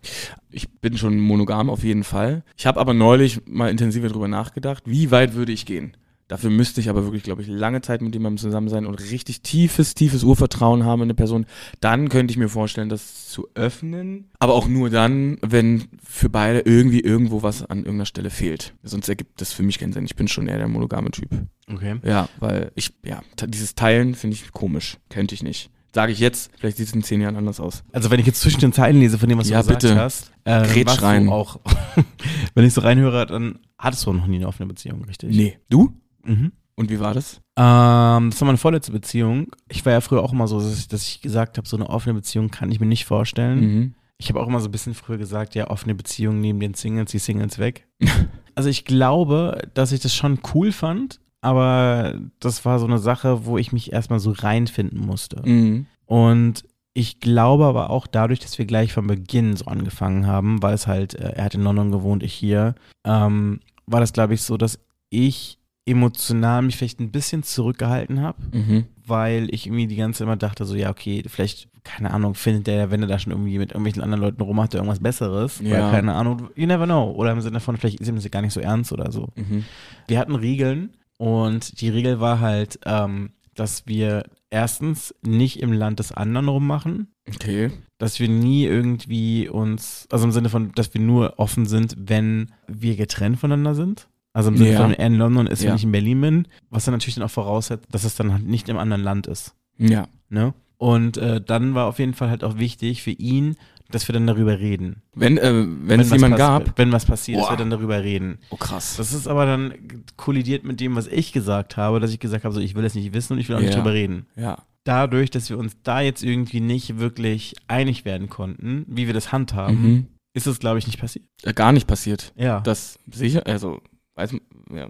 [0.51, 2.43] Ich bin schon monogam auf jeden Fall.
[2.57, 5.97] Ich habe aber neulich mal intensiver drüber nachgedacht, wie weit würde ich gehen.
[6.29, 9.43] Dafür müsste ich aber wirklich, glaube ich, lange Zeit mit jemandem zusammen sein und richtig
[9.43, 11.47] tiefes, tiefes Urvertrauen haben in eine Person.
[11.81, 14.29] Dann könnte ich mir vorstellen, das zu öffnen.
[14.41, 18.75] Aber auch nur dann, wenn für beide irgendwie irgendwo was an irgendeiner Stelle fehlt.
[18.83, 20.05] Sonst ergibt das für mich keinen Sinn.
[20.05, 21.29] Ich bin schon eher der monogame Typ.
[21.73, 21.97] Okay.
[22.05, 24.97] Ja, weil ich, ja, dieses Teilen finde ich komisch.
[25.11, 25.71] Könnte ich nicht.
[25.95, 27.83] Sage ich jetzt, vielleicht sieht es in zehn Jahren anders aus.
[27.93, 29.97] Also wenn ich jetzt zwischen den Zeilen lese von dem, was Ja, du gesagt bitte.
[29.97, 31.29] hast, äh, du rein.
[31.31, 31.61] auch,
[32.55, 35.35] wenn ich so reinhöre, dann hattest du noch nie eine offene Beziehung, richtig?
[35.35, 35.59] Nee.
[35.71, 35.93] Du?
[36.27, 36.53] Mhm.
[36.75, 37.41] Und wie war das?
[37.57, 39.49] Ähm, das war meine vorletzte Beziehung.
[39.69, 41.89] Ich war ja früher auch immer so, dass ich, dass ich gesagt habe, so eine
[41.89, 43.61] offene Beziehung kann ich mir nicht vorstellen.
[43.61, 43.95] Mhm.
[44.19, 47.11] Ich habe auch immer so ein bisschen früher gesagt, ja, offene Beziehung neben den Singles,
[47.11, 47.87] die Singles weg.
[48.55, 53.47] also ich glaube, dass ich das schon cool fand, aber das war so eine Sache,
[53.47, 55.43] wo ich mich erstmal so reinfinden musste.
[55.49, 55.87] Mhm.
[56.05, 60.75] Und ich glaube aber auch dadurch, dass wir gleich von Beginn so angefangen haben, weil
[60.75, 62.75] es halt, äh, er hat in London gewohnt, ich hier,
[63.05, 64.79] ähm, war das, glaube ich, so, dass
[65.11, 68.85] ich emotional mich vielleicht ein bisschen zurückgehalten habe, Mhm.
[69.07, 72.67] weil ich irgendwie die ganze Zeit immer dachte, so, ja, okay, vielleicht, keine Ahnung, findet
[72.67, 75.71] der, wenn er da schon irgendwie mit irgendwelchen anderen Leuten rummacht, der irgendwas Besseres, Ja.
[75.85, 77.13] weil, keine Ahnung, you never know.
[77.13, 79.29] Oder im Sinne von, vielleicht ist ihm das gar nicht so ernst oder so.
[79.37, 79.65] Mhm.
[80.09, 86.01] Wir hatten Regeln und die Regel war halt, ähm, dass wir erstens nicht im Land
[86.01, 87.71] des anderen rummachen, Okay.
[87.99, 92.53] dass wir nie irgendwie uns, also im Sinne von, dass wir nur offen sind, wenn
[92.69, 94.09] wir getrennt voneinander sind.
[94.37, 94.81] Also im Sinne Ja.
[94.83, 95.71] von, wenn er in London ist, Ja.
[95.71, 98.45] wenn ich in Berlin bin, was dann natürlich dann auch voraussetzt, dass es dann halt
[98.47, 99.55] nicht im anderen Land ist.
[99.79, 100.09] Ja.
[100.29, 100.53] Ne?
[100.77, 103.57] Und äh, dann war auf jeden Fall halt auch wichtig für ihn,
[103.91, 105.01] dass wir dann darüber reden.
[105.15, 106.77] Wenn, äh, wenn, es was jemanden gab.
[106.77, 107.53] Wenn was passiert, dass Boah.
[107.55, 108.39] wir dann darüber reden.
[108.51, 108.97] Oh krass.
[108.99, 109.73] Das ist aber dann
[110.17, 112.95] kollidiert mit dem, was ich gesagt habe, dass ich gesagt habe, so ich will es
[112.95, 113.77] nicht wissen und ich will auch nicht Ja.
[113.77, 114.27] drüber reden.
[114.37, 114.59] Ja.
[114.85, 119.33] Dadurch, dass wir uns da jetzt irgendwie nicht wirklich einig werden konnten, wie wir das
[119.33, 120.07] handhaben, Mhm.
[120.35, 121.25] ist es, glaube ich, nicht passiert.
[121.43, 122.33] Äh, Gar nicht passiert.
[122.37, 122.61] Ja.
[122.61, 123.81] Das sicher, also,
[124.17, 124.33] weiß
[124.75, 124.89] ja.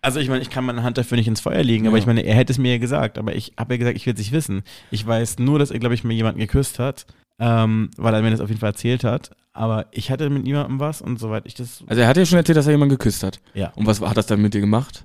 [0.00, 2.00] Also ich meine, ich kann meine Hand dafür nicht ins Feuer legen, aber Ja.
[2.02, 4.12] ich meine, er hätte es mir ja gesagt, aber ich habe ja gesagt, ich will
[4.14, 4.62] es nicht wissen.
[4.92, 7.04] Ich weiß nur, dass er, glaube ich, mir jemanden geküsst hat,
[7.40, 9.32] ähm, weil er mir das auf jeden Fall erzählt hat.
[9.52, 11.82] Aber ich hatte mit niemandem was und soweit ich das.
[11.88, 13.40] Also er hat ja schon erzählt, dass er jemanden geküsst hat.
[13.54, 13.72] Ja.
[13.74, 15.04] Und was hat das dann mit dir gemacht?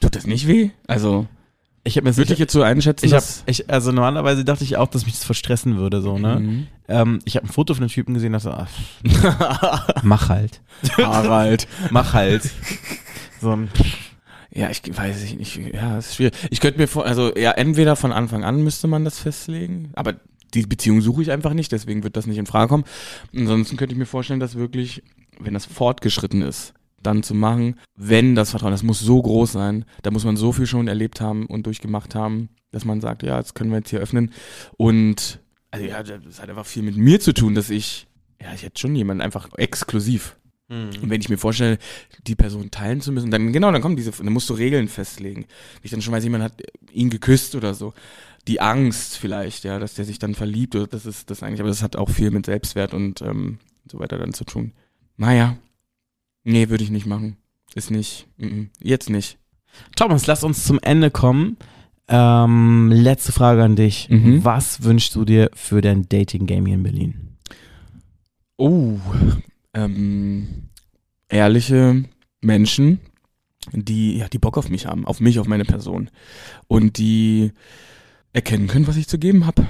[0.00, 0.70] Tut das nicht weh?
[0.88, 1.26] Also,
[1.82, 3.42] Ich habe mir würde ich jetzt so einschätzen, ich hab, dass...
[3.46, 6.40] ich, also normalerweise dachte ich auch, dass mich das verstressen würde, so, ne?
[6.40, 6.66] Mhm.
[6.88, 10.60] Ähm, ich habe ein Foto von einem Typen gesehen, dachte, ach, mach halt.
[10.98, 11.66] Harald.
[11.90, 12.50] Mach halt.
[13.40, 13.70] So ein,
[14.52, 15.56] Ja, ich weiß ich nicht.
[15.72, 16.34] Ja, ist schwierig.
[16.50, 20.16] Ich könnte mir vor, also ja, entweder von Anfang an müsste man das festlegen, aber
[20.54, 22.84] die Beziehung suche ich einfach nicht, deswegen wird das nicht in Frage kommen.
[23.34, 25.02] Ansonsten könnte ich mir vorstellen, dass wirklich,
[25.38, 29.84] wenn das fortgeschritten ist, dann zu machen, wenn das Vertrauen, das muss so groß sein,
[30.02, 33.38] da muss man so viel schon erlebt haben und durchgemacht haben, dass man sagt, ja,
[33.38, 34.32] jetzt können wir jetzt hier öffnen.
[34.76, 35.40] Und
[35.70, 38.06] also ja, das hat einfach viel mit mir zu tun, dass ich,
[38.40, 40.36] ja, ich hätte schon jemanden einfach exklusiv.
[40.70, 41.78] Und wenn ich mir vorstelle,
[42.28, 45.46] die Person teilen zu müssen, dann genau, dann kommen diese, dann musst du Regeln festlegen.
[45.82, 47.92] Ich dann schon weiß, jemand hat ihn geküsst oder so.
[48.46, 51.70] Die Angst vielleicht, ja, dass der sich dann verliebt oder das ist das eigentlich, aber
[51.70, 53.58] das hat auch viel mit Selbstwert und ähm,
[53.90, 54.72] so weiter dann zu tun.
[55.16, 55.56] Naja,
[56.44, 57.36] nee, würde ich nicht machen.
[57.74, 58.70] Ist nicht, mhm.
[58.80, 59.38] jetzt nicht.
[59.96, 61.56] Thomas, lass uns zum Ende kommen.
[62.08, 64.08] Ähm, letzte Frage an dich.
[64.08, 64.44] Mhm.
[64.44, 67.36] Was wünschst du dir für dein Dating-Game hier in Berlin?
[68.56, 68.98] Oh,
[69.74, 70.68] ähm,
[71.28, 72.04] ehrliche
[72.40, 72.98] Menschen,
[73.72, 76.10] die, ja, die Bock auf mich haben, auf mich, auf meine Person.
[76.66, 77.52] Und die
[78.32, 79.68] erkennen können, was ich zu geben habe.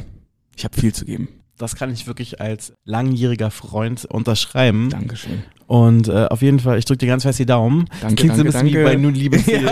[0.56, 1.28] Ich habe viel zu geben.
[1.60, 4.88] Das kann ich wirklich als langjähriger Freund unterschreiben.
[4.90, 5.42] Dankeschön.
[5.66, 7.84] Und äh, auf jeden Fall, ich drücke dir ganz fest die Daumen.
[8.00, 8.88] Danke, Klingt so ein danke, bisschen wie danke.
[8.90, 9.70] bei Nun Liebe zählt.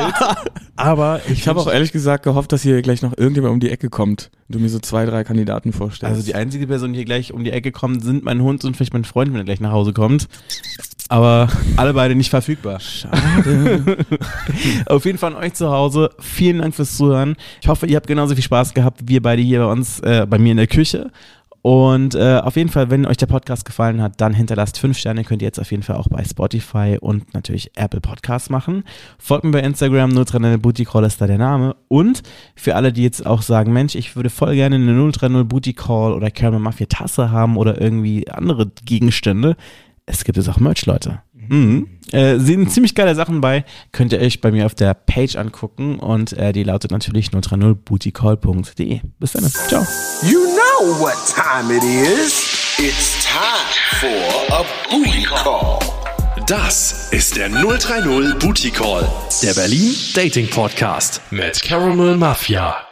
[0.76, 3.70] Aber ich, Ich habe auch ehrlich gesagt gehofft, dass hier gleich noch irgendjemand um die
[3.70, 6.14] Ecke kommt und du mir so zwei, drei Kandidaten vorstellst.
[6.14, 8.76] Also die einzige Person, die hier gleich um die Ecke kommt, sind mein Hund und
[8.76, 10.28] vielleicht mein Freund, wenn er gleich nach Hause kommt.
[11.08, 12.78] Aber alle beide nicht verfügbar.
[12.80, 13.96] Schade.
[14.86, 16.10] Auf jeden Fall an euch zu Hause.
[16.20, 17.34] Vielen Dank fürs Zuhören.
[17.62, 20.26] Ich hoffe, ihr habt genauso viel Spaß gehabt wie wir beide hier bei uns, äh,
[20.28, 21.10] bei mir in der Küche.
[21.62, 25.24] Und äh, auf jeden Fall, wenn euch der Podcast gefallen hat, dann hinterlasst fünf Sterne.
[25.24, 28.84] Könnt ihr jetzt auf jeden Fall auch bei Spotify und natürlich Apple Podcasts machen.
[29.18, 31.76] Folgt mir bei Instagram, 030 Booty Call ist da der Name.
[31.88, 32.22] Und
[32.54, 36.12] für alle, die jetzt auch sagen, Mensch, ich würde voll gerne eine 030 Booty Call
[36.12, 39.56] oder Caramel Mafia Tasse haben oder irgendwie andere Gegenstände.
[40.06, 41.20] Es gibt jetzt auch Merch, Leute.
[41.48, 41.88] Mhm.
[42.12, 43.64] Äh, sind ziemlich geile Sachen bei.
[43.92, 49.00] Könnt ihr euch bei mir auf der Page angucken und äh, die lautet natürlich 030bootycall.de.
[49.18, 49.44] Bis dann.
[49.44, 49.86] Ciao.
[50.22, 52.78] You know what time it is.
[52.78, 55.78] It's time for a booty call.
[56.46, 59.06] Das ist der 030 Booty Call,
[59.42, 62.87] der Berlin Dating Podcast mit Caramel Mafia.